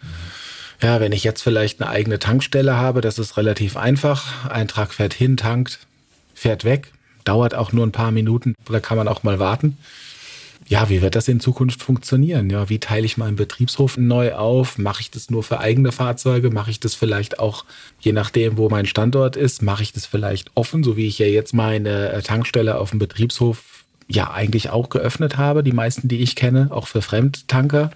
Ja, 0.80 1.00
wenn 1.00 1.12
ich 1.12 1.24
jetzt 1.24 1.42
vielleicht 1.42 1.80
eine 1.80 1.90
eigene 1.90 2.18
Tankstelle 2.18 2.76
habe, 2.76 3.00
das 3.00 3.18
ist 3.18 3.36
relativ 3.36 3.76
einfach. 3.76 4.48
Ein 4.48 4.68
Truck 4.68 4.92
fährt 4.92 5.14
hin, 5.14 5.36
tankt, 5.36 5.80
fährt 6.34 6.64
weg, 6.64 6.92
dauert 7.24 7.54
auch 7.54 7.72
nur 7.72 7.84
ein 7.84 7.92
paar 7.92 8.12
Minuten, 8.12 8.54
da 8.70 8.78
kann 8.78 8.96
man 8.96 9.08
auch 9.08 9.24
mal 9.24 9.38
warten 9.38 9.76
ja, 10.68 10.90
wie 10.90 11.00
wird 11.00 11.14
das 11.14 11.28
in 11.28 11.40
Zukunft 11.40 11.82
funktionieren? 11.82 12.50
Ja, 12.50 12.68
wie 12.68 12.78
teile 12.78 13.06
ich 13.06 13.16
meinen 13.16 13.36
Betriebshof 13.36 13.96
neu 13.96 14.34
auf? 14.34 14.76
Mache 14.76 15.00
ich 15.00 15.10
das 15.10 15.30
nur 15.30 15.42
für 15.42 15.60
eigene 15.60 15.92
Fahrzeuge? 15.92 16.50
Mache 16.50 16.70
ich 16.70 16.78
das 16.78 16.94
vielleicht 16.94 17.38
auch, 17.38 17.64
je 18.00 18.12
nachdem, 18.12 18.58
wo 18.58 18.68
mein 18.68 18.84
Standort 18.84 19.36
ist, 19.36 19.62
mache 19.62 19.82
ich 19.82 19.94
das 19.94 20.04
vielleicht 20.04 20.50
offen, 20.54 20.84
so 20.84 20.96
wie 20.96 21.06
ich 21.06 21.18
ja 21.18 21.26
jetzt 21.26 21.54
meine 21.54 22.12
äh, 22.12 22.22
Tankstelle 22.22 22.78
auf 22.78 22.90
dem 22.90 22.98
Betriebshof 22.98 23.84
ja 24.08 24.30
eigentlich 24.30 24.68
auch 24.68 24.90
geöffnet 24.90 25.38
habe, 25.38 25.62
die 25.62 25.72
meisten, 25.72 26.06
die 26.06 26.20
ich 26.20 26.36
kenne, 26.36 26.68
auch 26.70 26.86
für 26.86 27.00
Fremdtanker. 27.00 27.90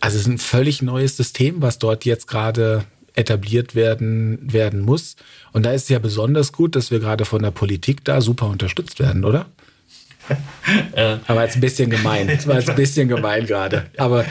Also 0.00 0.16
es 0.16 0.22
ist 0.22 0.28
ein 0.28 0.38
völlig 0.38 0.82
neues 0.82 1.16
System, 1.16 1.62
was 1.62 1.78
dort 1.78 2.04
jetzt 2.04 2.26
gerade 2.26 2.84
etabliert 3.14 3.76
werden, 3.76 4.40
werden 4.42 4.80
muss. 4.80 5.14
Und 5.52 5.64
da 5.64 5.70
ist 5.70 5.84
es 5.84 5.88
ja 5.88 6.00
besonders 6.00 6.52
gut, 6.52 6.74
dass 6.74 6.90
wir 6.90 6.98
gerade 6.98 7.24
von 7.24 7.42
der 7.42 7.52
Politik 7.52 8.04
da 8.04 8.20
super 8.20 8.46
unterstützt 8.46 8.98
werden, 8.98 9.24
oder? 9.24 9.46
Äh. 10.94 11.18
Aber 11.28 11.44
jetzt 11.44 11.56
ein 11.56 11.60
bisschen 11.60 11.90
gemein. 11.90 12.26
Das 12.26 12.46
war 12.46 12.56
jetzt 12.56 12.68
ein 12.68 12.76
bisschen 12.76 13.08
gemein 13.08 13.46
gerade. 13.46 13.86
Aber 13.96 14.24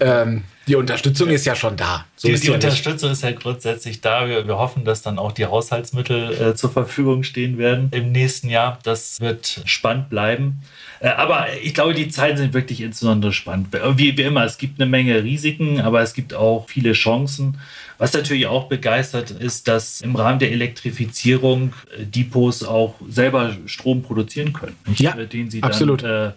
ähm, 0.00 0.42
die 0.68 0.76
Unterstützung 0.76 1.28
ist 1.28 1.44
ja 1.44 1.56
schon 1.56 1.76
da. 1.76 2.06
So 2.14 2.28
die, 2.28 2.34
die 2.34 2.46
ja 2.48 2.54
Unterstützung 2.54 3.10
nicht. 3.10 3.18
ist 3.18 3.24
ja 3.24 3.32
grundsätzlich 3.32 4.00
da. 4.00 4.28
Wir, 4.28 4.46
wir, 4.46 4.58
hoffen, 4.58 4.84
dass 4.84 5.02
dann 5.02 5.18
auch 5.18 5.32
die 5.32 5.46
Haushaltsmittel 5.46 6.32
äh, 6.32 6.54
zur 6.54 6.70
Verfügung 6.70 7.24
stehen 7.24 7.58
werden 7.58 7.88
im 7.90 8.12
nächsten 8.12 8.48
Jahr. 8.48 8.78
Das 8.82 9.20
wird 9.20 9.62
spannend 9.64 10.08
bleiben. 10.08 10.62
Äh, 11.00 11.08
aber 11.08 11.46
ich 11.62 11.74
glaube, 11.74 11.94
die 11.94 12.08
Zeiten 12.08 12.36
sind 12.38 12.54
wirklich 12.54 12.80
insbesondere 12.80 13.32
spannend. 13.32 13.68
Wie, 13.72 14.16
wie 14.16 14.22
immer, 14.22 14.44
es 14.44 14.58
gibt 14.58 14.80
eine 14.80 14.88
Menge 14.88 15.22
Risiken, 15.24 15.80
aber 15.80 16.00
es 16.00 16.14
gibt 16.14 16.32
auch 16.32 16.68
viele 16.68 16.92
Chancen. 16.92 17.58
Was 17.98 18.12
natürlich 18.12 18.46
auch 18.46 18.68
begeistert 18.68 19.30
ist, 19.30 19.68
dass 19.68 20.00
im 20.00 20.16
Rahmen 20.16 20.38
der 20.38 20.52
Elektrifizierung 20.52 21.72
äh, 21.96 22.04
Depots 22.04 22.64
auch 22.64 22.94
selber 23.08 23.56
Strom 23.66 24.02
produzieren 24.02 24.52
können. 24.52 24.76
Ja, 24.96 25.12
den 25.12 25.50
sie 25.50 25.62
absolut. 25.62 26.02
dann 26.02 26.30
äh, 26.30 26.32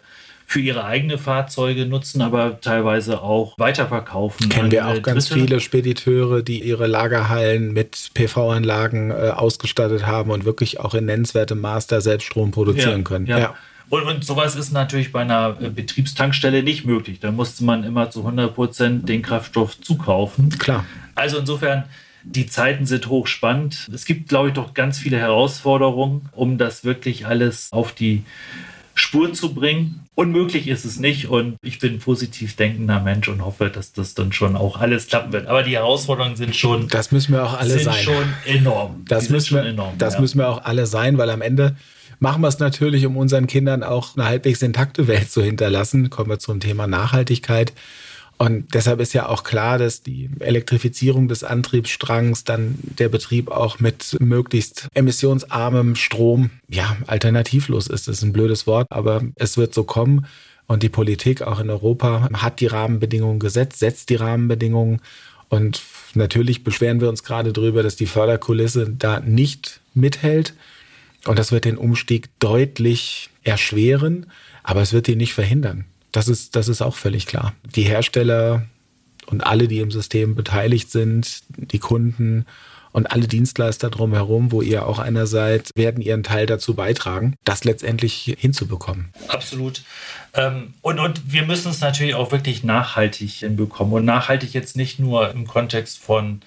für 0.45 0.59
ihre 0.59 0.85
eigenen 0.85 1.17
Fahrzeuge 1.17 1.85
nutzen, 1.85 2.21
aber 2.21 2.61
teilweise 2.61 3.21
auch 3.21 3.57
weiterverkaufen. 3.57 4.49
Kennen 4.49 4.71
wir 4.71 4.87
auch 4.87 5.01
ganz 5.01 5.27
Dritte. 5.27 5.41
viele 5.41 5.59
Spediteure, 5.59 6.43
die 6.43 6.61
ihre 6.61 6.87
Lagerhallen 6.87 7.73
mit 7.73 8.11
PV-Anlagen 8.13 9.11
äh, 9.11 9.31
ausgestattet 9.35 10.05
haben 10.05 10.31
und 10.31 10.45
wirklich 10.45 10.79
auch 10.79 10.93
in 10.93 11.05
nennenswertem 11.05 11.59
Maß 11.59 11.87
da 11.87 11.99
selbst 11.99 12.25
Strom 12.25 12.51
produzieren 12.51 12.99
ja, 12.99 13.03
können. 13.03 13.25
Ja. 13.25 13.39
ja. 13.39 13.55
Und, 13.89 14.03
und 14.03 14.25
sowas 14.25 14.55
ist 14.55 14.71
natürlich 14.71 15.11
bei 15.11 15.21
einer 15.21 15.57
äh, 15.61 15.69
Betriebstankstelle 15.69 16.63
nicht 16.63 16.85
möglich. 16.85 17.19
Da 17.19 17.31
musste 17.31 17.63
man 17.63 17.83
immer 17.83 18.09
zu 18.11 18.19
100 18.19 18.53
Prozent 18.53 19.09
den 19.09 19.21
Kraftstoff 19.21 19.79
zukaufen. 19.79 20.49
Klar. 20.57 20.85
Also 21.13 21.37
insofern, 21.37 21.83
die 22.23 22.47
Zeiten 22.47 22.85
sind 22.85 23.07
hochspannend. 23.07 23.89
Es 23.93 24.05
gibt, 24.05 24.29
glaube 24.29 24.49
ich, 24.49 24.53
doch 24.53 24.73
ganz 24.73 24.97
viele 24.97 25.17
Herausforderungen, 25.17 26.29
um 26.31 26.57
das 26.57 26.83
wirklich 26.83 27.27
alles 27.27 27.69
auf 27.71 27.93
die 27.93 28.23
Spur 28.95 29.33
zu 29.33 29.53
bringen. 29.53 30.04
Unmöglich 30.15 30.69
ist 30.69 30.85
es 30.85 30.97
nicht 30.97 31.27
und 31.27 31.57
ich 31.61 31.79
bin 31.79 31.95
ein 31.95 31.99
positiv 31.99 32.55
denkender 32.55 33.01
Mensch 33.01 33.27
und 33.27 33.43
hoffe, 33.43 33.69
dass 33.69 33.91
das 33.91 34.13
dann 34.13 34.31
schon 34.31 34.55
auch 34.55 34.79
alles 34.79 35.07
klappen 35.07 35.33
wird. 35.33 35.47
Aber 35.47 35.61
die 35.61 35.75
Herausforderungen 35.75 36.37
sind 36.37 36.55
schon. 36.55 36.87
Das 36.87 37.11
müssen 37.11 37.33
wir 37.33 37.43
auch 37.43 37.53
alle 37.53 37.71
sind 37.71 37.83
sein. 37.83 38.03
schon 38.03 38.33
enorm. 38.45 39.03
Das, 39.09 39.29
müssen 39.29 39.55
wir, 39.55 39.63
enorm, 39.63 39.97
das 39.97 40.13
ja. 40.13 40.21
müssen 40.21 40.37
wir 40.37 40.47
auch 40.47 40.63
alle 40.63 40.85
sein, 40.85 41.17
weil 41.17 41.29
am 41.29 41.41
Ende 41.41 41.75
machen 42.19 42.41
wir 42.41 42.47
es 42.47 42.59
natürlich, 42.59 43.05
um 43.05 43.17
unseren 43.17 43.45
Kindern 43.47 43.83
auch 43.83 44.15
eine 44.15 44.25
halbwegs 44.25 44.61
intakte 44.61 45.07
Welt 45.07 45.29
zu 45.29 45.43
hinterlassen. 45.43 46.09
Kommen 46.09 46.29
wir 46.29 46.39
zum 46.39 46.61
Thema 46.61 46.87
Nachhaltigkeit. 46.87 47.73
Und 48.37 48.73
deshalb 48.73 48.99
ist 48.99 49.13
ja 49.13 49.29
auch 49.29 49.43
klar, 49.43 49.77
dass 49.77 50.01
die 50.01 50.29
Elektrifizierung 50.39 51.29
des 51.29 51.45
Antriebsstrangs 51.45 52.43
dann 52.43 52.77
der 52.81 53.07
Betrieb 53.07 53.49
auch 53.49 53.79
mit 53.79 54.17
möglichst 54.19 54.87
emissionsarmem 54.93 55.95
Strom 55.95 56.49
ja 56.67 56.97
alternativlos 57.07 57.87
ist. 57.87 58.07
Das 58.07 58.17
ist 58.17 58.23
ein 58.23 58.33
blödes 58.33 58.67
Wort, 58.67 58.87
aber 58.89 59.21
es 59.35 59.57
wird 59.57 59.73
so 59.73 59.85
kommen. 59.85 60.25
Und 60.67 60.83
die 60.83 60.89
Politik 60.89 61.43
auch 61.43 61.59
in 61.59 61.69
Europa 61.69 62.29
hat 62.33 62.59
die 62.59 62.67
Rahmenbedingungen 62.67 63.39
gesetzt, 63.39 63.79
setzt 63.79 64.09
die 64.09 64.15
Rahmenbedingungen. 64.15 64.99
Und 65.47 65.81
natürlich 66.13 66.63
beschweren 66.63 66.99
wir 66.99 67.07
uns 67.07 67.23
gerade 67.23 67.53
darüber, 67.53 67.83
dass 67.83 67.95
die 67.95 68.07
Förderkulisse 68.07 68.89
da 68.89 69.21
nicht 69.21 69.79
mithält. 69.93 70.55
Und 71.25 71.39
das 71.39 71.51
wird 71.53 71.65
den 71.65 71.77
Umstieg 71.77 72.29
deutlich 72.39 73.29
erschweren, 73.43 74.25
aber 74.63 74.81
es 74.81 74.91
wird 74.91 75.07
ihn 75.07 75.19
nicht 75.19 75.33
verhindern. 75.33 75.85
Das 76.15 76.29
ist, 76.29 76.55
das 76.55 76.69
ist 76.69 76.81
auch 76.81 76.95
völlig 76.95 77.25
klar. 77.25 77.53
Die 77.75 77.83
Hersteller 77.83 78.65
und 79.25 79.45
alle, 79.45 79.67
die 79.67 79.79
im 79.79 79.91
System 79.91 80.33
beteiligt 80.33 80.89
sind, 80.89 81.41
die 81.49 81.79
Kunden 81.79 82.45
und 82.93 83.11
alle 83.11 83.27
Dienstleister 83.27 83.89
drumherum, 83.89 84.53
wo 84.53 84.61
ihr 84.61 84.87
auch 84.87 84.99
einer 84.99 85.27
seid, 85.27 85.71
werden 85.75 86.01
ihren 86.01 86.23
Teil 86.23 86.45
dazu 86.45 86.73
beitragen, 86.73 87.35
das 87.43 87.65
letztendlich 87.65 88.33
hinzubekommen. 88.39 89.09
Absolut. 89.27 89.83
Ähm, 90.33 90.73
und, 90.81 90.99
und 90.99 91.33
wir 91.33 91.43
müssen 91.43 91.71
es 91.71 91.81
natürlich 91.81 92.15
auch 92.15 92.31
wirklich 92.31 92.63
nachhaltig 92.63 93.31
hinbekommen. 93.31 93.93
Und 93.93 94.05
nachhaltig 94.05 94.53
jetzt 94.53 94.77
nicht 94.77 94.99
nur 94.99 95.31
im 95.31 95.45
Kontext 95.45 95.97
von 95.97 96.39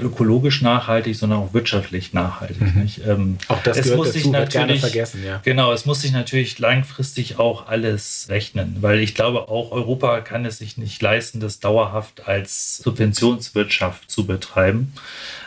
ökologisch 0.00 0.62
nachhaltig, 0.62 1.16
sondern 1.16 1.40
auch 1.40 1.54
wirtschaftlich 1.54 2.12
nachhaltig. 2.12 2.60
Mhm. 2.60 2.90
Ähm, 3.06 3.38
auch 3.48 3.62
das 3.62 3.78
es 3.78 3.94
muss 3.94 4.08
dazu, 4.08 4.18
sich 4.18 4.26
natürlich, 4.28 4.80
vergessen, 4.80 5.24
ja. 5.24 5.40
Genau, 5.44 5.72
es 5.72 5.86
muss 5.86 6.00
sich 6.00 6.12
natürlich 6.12 6.58
langfristig 6.58 7.38
auch 7.38 7.66
alles 7.66 8.26
rechnen, 8.28 8.76
weil 8.80 9.00
ich 9.00 9.14
glaube, 9.14 9.48
auch 9.48 9.72
Europa 9.72 10.20
kann 10.20 10.44
es 10.44 10.58
sich 10.58 10.76
nicht 10.76 11.00
leisten, 11.02 11.40
das 11.40 11.60
dauerhaft 11.60 12.26
als 12.26 12.78
Subventionswirtschaft 12.78 14.10
zu 14.10 14.26
betreiben. 14.26 14.92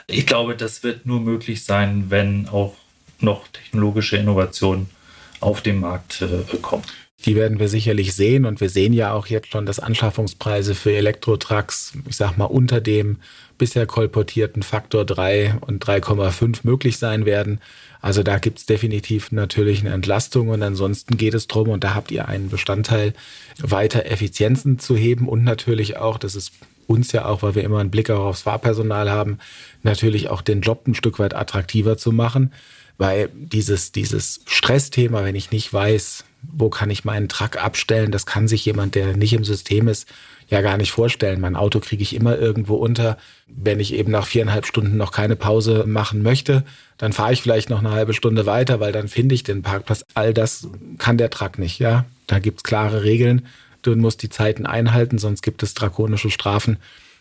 Ich 0.08 0.26
glaube, 0.26 0.56
das 0.56 0.84
wird 0.84 1.06
nur 1.06 1.20
möglich 1.20 1.64
sein, 1.64 2.06
wenn 2.10 2.48
auch 2.50 2.76
noch 3.20 3.48
technologische 3.48 4.18
Innovationen 4.18 4.90
auf 5.40 5.62
den 5.62 5.80
Markt 5.80 6.22
äh, 6.22 6.58
kommen. 6.58 6.84
Die 7.26 7.36
werden 7.36 7.60
wir 7.60 7.68
sicherlich 7.68 8.14
sehen. 8.14 8.46
Und 8.46 8.62
wir 8.62 8.70
sehen 8.70 8.94
ja 8.94 9.14
auch 9.14 9.28
jetzt 9.28 9.52
schon, 9.52 9.66
dass 9.66 9.80
Anschaffungspreise 9.80 10.76
für 10.76 10.94
Elektrotrucks, 10.94 11.94
ich 12.08 12.16
sag 12.16 12.38
mal, 12.38 12.46
unter 12.46 12.82
dem 12.82 13.18
bisher 13.58 13.86
kolportierten 13.86 14.64
Faktor 14.64 15.06
3 15.06 15.56
und 15.62 15.86
3,5 15.86 16.62
möglich 16.64 16.98
sein 16.98 17.26
werden. 17.26 17.60
Also 18.02 18.24
da 18.24 18.40
gibt 18.40 18.58
es 18.58 18.66
definitiv 18.66 19.32
natürlich 19.32 19.82
eine 19.82 19.94
Entlastung. 19.94 20.50
Und 20.50 20.64
ansonsten 20.64 21.18
geht 21.18 21.36
es 21.36 21.48
darum, 21.48 21.70
und 21.70 21.84
da 21.84 21.94
habt 21.94 22.12
ihr 22.12 22.28
einen 22.28 22.50
Bestandteil, 22.50 23.14
weiter 23.60 24.06
Effizienzen 24.06 24.80
zu 24.80 24.96
heben. 24.96 25.30
Und 25.30 25.44
natürlich 25.44 25.98
auch, 25.98 26.18
das 26.18 26.36
ist 26.36 26.54
uns 26.88 27.12
ja 27.12 27.26
auch, 27.26 27.42
weil 27.42 27.56
wir 27.56 27.64
immer 27.64 27.80
einen 27.80 27.92
Blick 27.92 28.10
auch 28.10 28.26
aufs 28.26 28.42
Fahrpersonal 28.42 29.10
haben, 29.10 29.40
natürlich 29.84 30.30
auch 30.30 30.42
den 30.42 30.62
Job 30.62 30.88
ein 30.88 30.96
Stück 30.96 31.20
weit 31.20 31.34
attraktiver 31.34 31.98
zu 31.98 32.12
machen, 32.12 32.54
weil 32.98 33.30
dieses, 33.34 33.92
dieses 33.92 34.42
Stressthema, 34.46 35.24
wenn 35.24 35.36
ich 35.36 35.52
nicht 35.52 35.72
weiß, 35.72 36.26
wo 36.42 36.70
kann 36.70 36.90
ich 36.90 37.06
meinen 37.06 37.30
Truck 37.30 37.58
abstellen, 37.58 38.12
das 38.12 38.26
kann 38.26 38.48
sich 38.48 38.66
jemand, 38.66 38.96
der 38.96 39.16
nicht 39.16 39.34
im 39.34 39.44
System 39.44 39.88
ist, 39.88 40.08
ja 40.50 40.62
gar 40.62 40.78
nicht 40.78 40.92
vorstellen. 40.92 41.40
Mein 41.40 41.56
Auto 41.56 41.80
kriege 41.80 42.04
ich 42.04 42.16
immer 42.16 42.38
irgendwo 42.38 42.76
unter. 42.76 43.18
Wenn 43.48 43.80
ich 43.80 43.94
eben 43.94 44.12
nach 44.12 44.28
viereinhalb 44.28 44.66
Stunden 44.66 44.98
noch 44.98 45.12
keine 45.12 45.36
Pause 45.36 45.86
machen 45.88 46.22
möchte, 46.22 46.64
dann 46.98 47.14
fahre 47.14 47.34
ich 47.34 47.42
vielleicht 47.42 47.70
noch 47.70 47.80
eine 47.80 47.92
halbe 47.92 48.14
Stunde 48.14 48.46
weiter, 48.46 48.80
weil 48.80 48.92
dann 48.92 49.08
finde 49.08 49.34
ich 49.34 49.44
den 49.44 49.62
Parkplatz. 49.62 50.04
All 50.14 50.34
das 50.34 50.68
kann 50.98 51.18
der 51.18 51.30
Truck 51.30 51.58
nicht, 51.58 51.80
ja. 51.80 52.06
Da 52.28 52.40
gibt's 52.40 52.64
klare 52.64 53.04
Regeln. 53.04 53.48
Du 53.82 53.96
musst 53.96 54.22
die 54.24 54.30
Zeiten 54.30 54.66
einhalten, 54.66 55.18
sonst 55.18 55.42
gibt 55.42 55.64
es 55.64 55.74
drakonische 55.74 56.30
Strafen. 56.30 56.78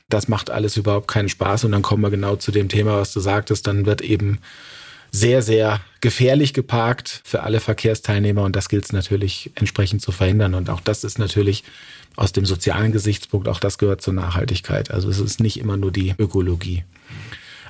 Das 0.09 0.29
macht 0.29 0.51
alles 0.51 0.77
überhaupt 0.77 1.09
keinen 1.09 1.29
Spaß. 1.29 1.65
Und 1.65 1.73
dann 1.73 1.83
kommen 1.83 2.03
wir 2.03 2.11
genau 2.11 2.37
zu 2.37 2.51
dem 2.51 2.69
Thema, 2.69 2.99
was 2.99 3.13
du 3.13 3.21
sagtest. 3.21 3.67
Dann 3.67 3.87
wird 3.87 4.01
eben 4.01 4.41
sehr, 5.11 5.43
sehr 5.43 5.81
gefährlich 6.01 6.55
geparkt 6.55 7.21
für 7.25 7.43
alle 7.43 7.61
Verkehrsteilnehmer 7.61 8.43
und 8.43 8.57
das 8.57 8.69
gilt 8.69 8.85
es 8.85 8.93
natürlich 8.93 9.51
entsprechend 9.55 10.03
zu 10.03 10.13
verhindern. 10.13 10.55
Und 10.55 10.71
auch 10.71 10.81
das 10.81 11.05
ist 11.05 11.19
natürlich 11.19 11.65
aus 12.17 12.33
dem 12.33 12.47
sozialen 12.47 12.93
Gesichtspunkt, 12.93 13.49
auch 13.49 13.61
das 13.61 13.79
gehört 13.79 14.03
zur 14.03 14.15
Nachhaltigkeit. 14.15 14.91
Also 14.91 15.09
es 15.09 15.19
ist 15.19 15.41
nicht 15.41 15.59
immer 15.59 15.77
nur 15.77 15.93
die 15.93 16.15
Ökologie. 16.19 16.85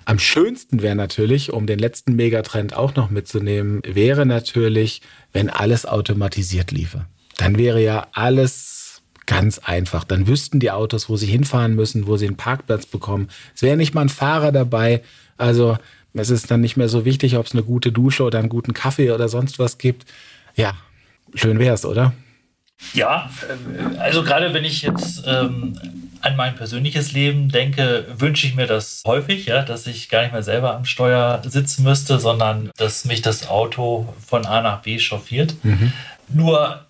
Am 0.04 0.18
schönsten 0.18 0.82
wäre 0.82 0.96
natürlich, 0.96 1.52
um 1.52 1.66
den 1.66 1.78
letzten 1.78 2.16
Megatrend 2.16 2.74
auch 2.74 2.94
noch 2.96 3.10
mitzunehmen, 3.10 3.82
wäre 3.86 4.26
natürlich, 4.26 5.02
wenn 5.32 5.50
alles 5.50 5.86
automatisiert 5.86 6.72
liefe. 6.72 7.04
Dann 7.36 7.58
wäre 7.58 7.82
ja 7.82 8.08
alles 8.12 9.02
ganz 9.26 9.58
einfach. 9.58 10.02
Dann 10.04 10.26
wüssten 10.26 10.58
die 10.58 10.72
Autos, 10.72 11.08
wo 11.08 11.16
sie 11.16 11.26
hinfahren 11.26 11.74
müssen, 11.74 12.06
wo 12.06 12.16
sie 12.16 12.26
einen 12.26 12.36
Parkplatz 12.36 12.86
bekommen. 12.86 13.28
Es 13.54 13.62
wäre 13.62 13.76
nicht 13.76 13.94
mal 13.94 14.02
ein 14.02 14.08
Fahrer 14.08 14.50
dabei. 14.50 15.02
Also 15.36 15.78
es 16.14 16.30
ist 16.30 16.50
dann 16.50 16.60
nicht 16.60 16.76
mehr 16.76 16.88
so 16.88 17.04
wichtig, 17.04 17.36
ob 17.36 17.46
es 17.46 17.52
eine 17.52 17.62
gute 17.62 17.92
Dusche 17.92 18.24
oder 18.24 18.38
einen 18.38 18.48
guten 18.48 18.74
Kaffee 18.74 19.10
oder 19.10 19.28
sonst 19.28 19.58
was 19.58 19.78
gibt. 19.78 20.06
Ja, 20.56 20.74
schön 21.34 21.58
wäre 21.58 21.74
es, 21.74 21.84
oder? 21.84 22.12
Ja, 22.94 23.30
äh, 23.48 23.98
also 23.98 24.22
gerade 24.22 24.54
wenn 24.54 24.64
ich 24.64 24.82
jetzt 24.82 25.22
ähm, 25.26 25.78
an 26.22 26.36
mein 26.36 26.54
persönliches 26.54 27.12
Leben 27.12 27.48
denke, 27.50 28.06
wünsche 28.16 28.46
ich 28.46 28.54
mir 28.54 28.66
das 28.66 29.02
häufig, 29.06 29.46
ja, 29.46 29.62
dass 29.62 29.86
ich 29.86 30.08
gar 30.08 30.22
nicht 30.22 30.32
mehr 30.32 30.42
selber 30.42 30.74
am 30.74 30.84
Steuer 30.84 31.42
sitzen 31.46 31.82
müsste, 31.82 32.18
sondern 32.18 32.70
dass 32.76 33.04
mich 33.04 33.22
das 33.22 33.48
Auto 33.48 34.12
von 34.26 34.46
A 34.46 34.60
nach 34.60 34.82
B 34.82 34.98
chauffiert. 34.98 35.54
Mhm. 35.62 35.92
Nur 36.28 36.84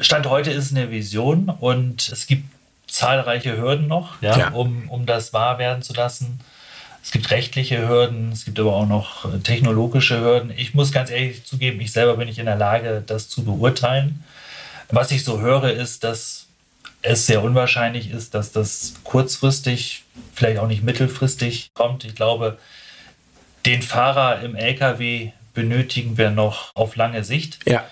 Stand 0.00 0.28
heute 0.28 0.50
ist 0.50 0.72
eine 0.72 0.90
Vision 0.90 1.48
und 1.48 2.08
es 2.08 2.26
gibt 2.26 2.44
zahlreiche 2.86 3.56
Hürden 3.56 3.86
noch, 3.86 4.20
ja, 4.22 4.36
ja. 4.36 4.48
Um, 4.50 4.88
um 4.88 5.06
das 5.06 5.32
wahr 5.32 5.58
werden 5.58 5.82
zu 5.82 5.92
lassen. 5.94 6.40
Es 7.08 7.12
gibt 7.12 7.30
rechtliche 7.30 7.88
Hürden, 7.88 8.32
es 8.32 8.44
gibt 8.44 8.60
aber 8.60 8.74
auch 8.74 8.86
noch 8.86 9.24
äh, 9.24 9.38
technologische 9.38 10.20
Hürden. 10.20 10.52
Ich 10.54 10.74
muss 10.74 10.92
ganz 10.92 11.08
ehrlich 11.08 11.42
zugeben, 11.42 11.80
ich 11.80 11.90
selber 11.90 12.18
bin 12.18 12.28
nicht 12.28 12.38
in 12.38 12.44
der 12.44 12.56
Lage, 12.56 13.02
das 13.06 13.30
zu 13.30 13.44
beurteilen. 13.44 14.22
Was 14.90 15.10
ich 15.10 15.24
so 15.24 15.40
höre, 15.40 15.72
ist, 15.72 16.04
dass 16.04 16.48
es 17.00 17.24
sehr 17.24 17.42
unwahrscheinlich 17.42 18.10
ist, 18.10 18.34
dass 18.34 18.52
das 18.52 18.92
kurzfristig, 19.04 20.04
vielleicht 20.34 20.58
auch 20.58 20.66
nicht 20.66 20.82
mittelfristig 20.82 21.70
kommt. 21.72 22.04
Ich 22.04 22.14
glaube, 22.14 22.58
den 23.64 23.80
Fahrer 23.80 24.42
im 24.42 24.54
LKW 24.54 25.32
benötigen 25.54 26.18
wir 26.18 26.30
noch 26.30 26.76
auf 26.76 26.94
lange 26.94 27.24
Sicht. 27.24 27.60
Ja. 27.66 27.88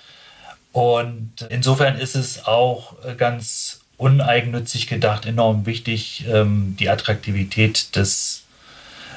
Und 0.73 1.33
insofern 1.49 1.97
ist 1.99 2.17
es 2.17 2.45
auch 2.45 2.97
ganz 3.17 3.81
uneigennützig 3.97 4.89
gedacht 4.89 5.25
enorm 5.25 5.65
wichtig, 5.65 6.27
ähm, 6.31 6.77
die 6.79 6.91
Attraktivität 6.91 7.97
des 7.97 8.43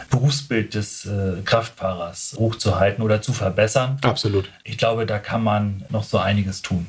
Berufsbild 0.09 0.73
des 0.73 1.05
äh, 1.05 1.41
Kraftfahrers 1.45 2.35
hochzuhalten 2.37 3.03
oder 3.03 3.21
zu 3.21 3.33
verbessern. 3.33 3.97
Absolut. 4.01 4.49
Ich 4.63 4.77
glaube, 4.77 5.05
da 5.05 5.19
kann 5.19 5.43
man 5.43 5.83
noch 5.89 6.03
so 6.03 6.17
einiges 6.17 6.61
tun. 6.61 6.87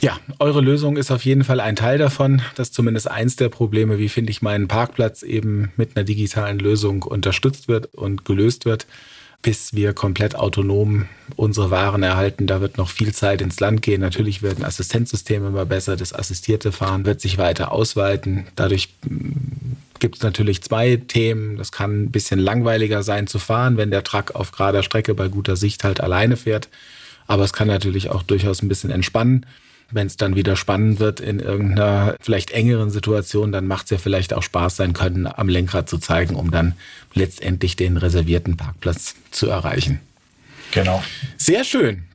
Ja, 0.00 0.18
eure 0.38 0.60
Lösung 0.60 0.96
ist 0.96 1.10
auf 1.10 1.24
jeden 1.24 1.42
Fall 1.42 1.60
ein 1.60 1.74
Teil 1.74 1.96
davon. 1.96 2.42
Das 2.54 2.68
ist 2.68 2.74
zumindest 2.74 3.10
eins 3.10 3.36
der 3.36 3.48
Probleme, 3.48 3.98
wie 3.98 4.10
finde 4.10 4.30
ich 4.30 4.42
meinen 4.42 4.68
Parkplatz 4.68 5.22
eben 5.22 5.72
mit 5.76 5.96
einer 5.96 6.04
digitalen 6.04 6.58
Lösung 6.58 7.02
unterstützt 7.02 7.66
wird 7.66 7.94
und 7.94 8.24
gelöst 8.26 8.66
wird, 8.66 8.86
bis 9.40 9.74
wir 9.74 9.94
komplett 9.94 10.34
autonom 10.36 11.06
unsere 11.36 11.70
Waren 11.70 12.02
erhalten. 12.02 12.46
Da 12.46 12.60
wird 12.60 12.76
noch 12.76 12.90
viel 12.90 13.14
Zeit 13.14 13.40
ins 13.40 13.58
Land 13.58 13.80
gehen. 13.80 14.02
Natürlich 14.02 14.42
werden 14.42 14.64
Assistenzsysteme 14.64 15.48
immer 15.48 15.64
besser. 15.64 15.96
Das 15.96 16.12
assistierte 16.12 16.72
Fahren 16.72 17.06
wird 17.06 17.22
sich 17.22 17.38
weiter 17.38 17.72
ausweiten. 17.72 18.46
Dadurch 18.54 18.90
gibt 19.98 20.16
es 20.16 20.22
natürlich 20.22 20.62
zwei 20.62 20.96
Themen. 20.96 21.56
Das 21.56 21.72
kann 21.72 22.04
ein 22.04 22.10
bisschen 22.10 22.38
langweiliger 22.38 23.02
sein 23.02 23.26
zu 23.26 23.38
fahren, 23.38 23.76
wenn 23.76 23.90
der 23.90 24.04
Truck 24.04 24.34
auf 24.34 24.52
gerader 24.52 24.82
Strecke 24.82 25.14
bei 25.14 25.28
guter 25.28 25.56
Sicht 25.56 25.84
halt 25.84 26.00
alleine 26.00 26.36
fährt. 26.36 26.68
Aber 27.26 27.44
es 27.44 27.52
kann 27.52 27.68
natürlich 27.68 28.10
auch 28.10 28.22
durchaus 28.22 28.62
ein 28.62 28.68
bisschen 28.68 28.90
entspannen. 28.90 29.46
Wenn 29.90 30.06
es 30.08 30.16
dann 30.16 30.34
wieder 30.34 30.56
spannend 30.56 30.98
wird 30.98 31.20
in 31.20 31.38
irgendeiner 31.38 32.16
vielleicht 32.20 32.50
engeren 32.50 32.90
Situation, 32.90 33.52
dann 33.52 33.68
macht 33.68 33.84
es 33.84 33.90
ja 33.90 33.98
vielleicht 33.98 34.34
auch 34.34 34.42
Spaß 34.42 34.76
sein 34.76 34.92
können, 34.92 35.28
am 35.28 35.48
Lenkrad 35.48 35.88
zu 35.88 35.98
zeigen, 35.98 36.34
um 36.34 36.50
dann 36.50 36.74
letztendlich 37.14 37.76
den 37.76 37.96
reservierten 37.96 38.56
Parkplatz 38.56 39.14
zu 39.30 39.48
erreichen. 39.48 40.00
Genau. 40.72 41.02
Sehr 41.36 41.62
schön. 41.62 42.05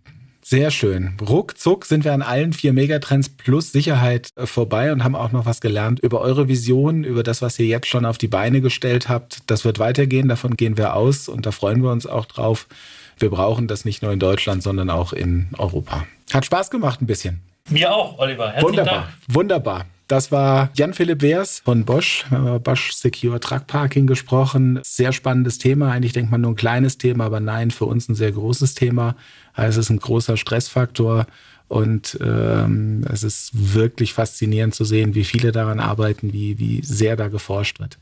Sehr 0.51 0.69
schön. 0.69 1.15
Ruckzuck 1.21 1.85
sind 1.85 2.03
wir 2.03 2.11
an 2.11 2.21
allen 2.21 2.51
vier 2.51 2.73
Megatrends 2.73 3.29
plus 3.29 3.71
Sicherheit 3.71 4.31
äh, 4.35 4.45
vorbei 4.45 4.91
und 4.91 5.01
haben 5.01 5.15
auch 5.15 5.31
noch 5.31 5.45
was 5.45 5.61
gelernt 5.61 6.01
über 6.01 6.19
eure 6.19 6.49
Vision, 6.49 7.05
über 7.05 7.23
das, 7.23 7.41
was 7.41 7.57
ihr 7.57 7.67
jetzt 7.67 7.87
schon 7.87 8.03
auf 8.03 8.17
die 8.17 8.27
Beine 8.27 8.59
gestellt 8.59 9.07
habt. 9.07 9.49
Das 9.49 9.63
wird 9.63 9.79
weitergehen, 9.79 10.27
davon 10.27 10.57
gehen 10.57 10.75
wir 10.75 10.97
aus 10.97 11.29
und 11.29 11.45
da 11.45 11.51
freuen 11.51 11.81
wir 11.81 11.89
uns 11.89 12.05
auch 12.05 12.25
drauf. 12.25 12.67
Wir 13.17 13.29
brauchen 13.29 13.69
das 13.69 13.85
nicht 13.85 14.01
nur 14.01 14.11
in 14.11 14.19
Deutschland, 14.19 14.61
sondern 14.61 14.89
auch 14.89 15.13
in 15.13 15.47
Europa. 15.57 16.05
Hat 16.33 16.45
Spaß 16.45 16.69
gemacht 16.69 17.01
ein 17.01 17.07
bisschen. 17.07 17.39
Mir 17.69 17.95
auch, 17.95 18.19
Oliver. 18.19 18.51
Herzlichen 18.51 18.71
wunderbar, 18.71 18.93
Dank. 18.93 19.07
wunderbar. 19.29 19.85
Das 20.11 20.29
war 20.29 20.71
Jan-Philipp 20.73 21.21
Wehrs 21.21 21.61
von 21.63 21.85
Bosch. 21.85 22.25
Wir 22.27 22.37
haben 22.37 22.47
über 22.47 22.59
Bosch 22.59 22.91
Secure 22.91 23.39
Truck 23.39 23.65
Parking 23.65 24.07
gesprochen. 24.07 24.81
Sehr 24.83 25.13
spannendes 25.13 25.57
Thema. 25.57 25.89
Eigentlich 25.89 26.11
denkt 26.11 26.29
man 26.29 26.41
nur 26.41 26.51
ein 26.51 26.57
kleines 26.57 26.97
Thema, 26.97 27.23
aber 27.23 27.39
nein, 27.39 27.71
für 27.71 27.85
uns 27.85 28.09
ein 28.09 28.15
sehr 28.15 28.33
großes 28.33 28.73
Thema. 28.73 29.15
Also 29.53 29.79
es 29.79 29.85
ist 29.85 29.89
ein 29.89 29.99
großer 29.99 30.35
Stressfaktor. 30.35 31.27
Und 31.69 32.19
ähm, 32.21 33.05
es 33.09 33.23
ist 33.23 33.51
wirklich 33.53 34.11
faszinierend 34.11 34.75
zu 34.75 34.83
sehen, 34.83 35.15
wie 35.15 35.23
viele 35.23 35.53
daran 35.53 35.79
arbeiten, 35.79 36.33
wie, 36.33 36.59
wie 36.59 36.81
sehr 36.83 37.15
da 37.15 37.29
geforscht 37.29 37.79
wird. 37.79 37.97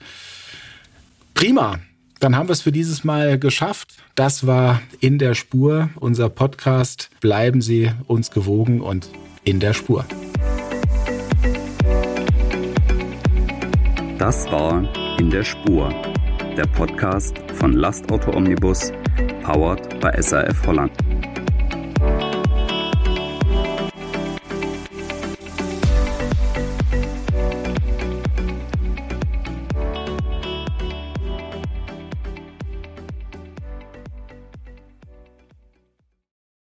Prima. 1.35 1.77
Dann 2.19 2.35
haben 2.35 2.49
wir 2.49 2.53
es 2.53 2.61
für 2.61 2.71
dieses 2.71 3.03
Mal 3.03 3.37
geschafft. 3.37 3.97
Das 4.15 4.47
war 4.47 4.81
in 4.99 5.19
der 5.19 5.35
Spur, 5.35 5.91
unser 5.99 6.29
Podcast. 6.29 7.11
Bleiben 7.21 7.61
Sie 7.61 7.91
uns 8.07 8.31
gewogen 8.31 8.81
und 8.81 9.09
in 9.43 9.59
der 9.59 9.75
Spur. 9.75 10.05
Das 14.19 14.51
war 14.51 14.83
In 15.17 15.29
der 15.29 15.45
Spur, 15.45 15.93
der 16.57 16.65
Podcast 16.65 17.37
von 17.53 17.71
Lastauto 17.71 18.35
Omnibus, 18.35 18.91
powered 19.43 19.97
bei 20.01 20.21
SAF 20.21 20.67
Holland. 20.67 20.91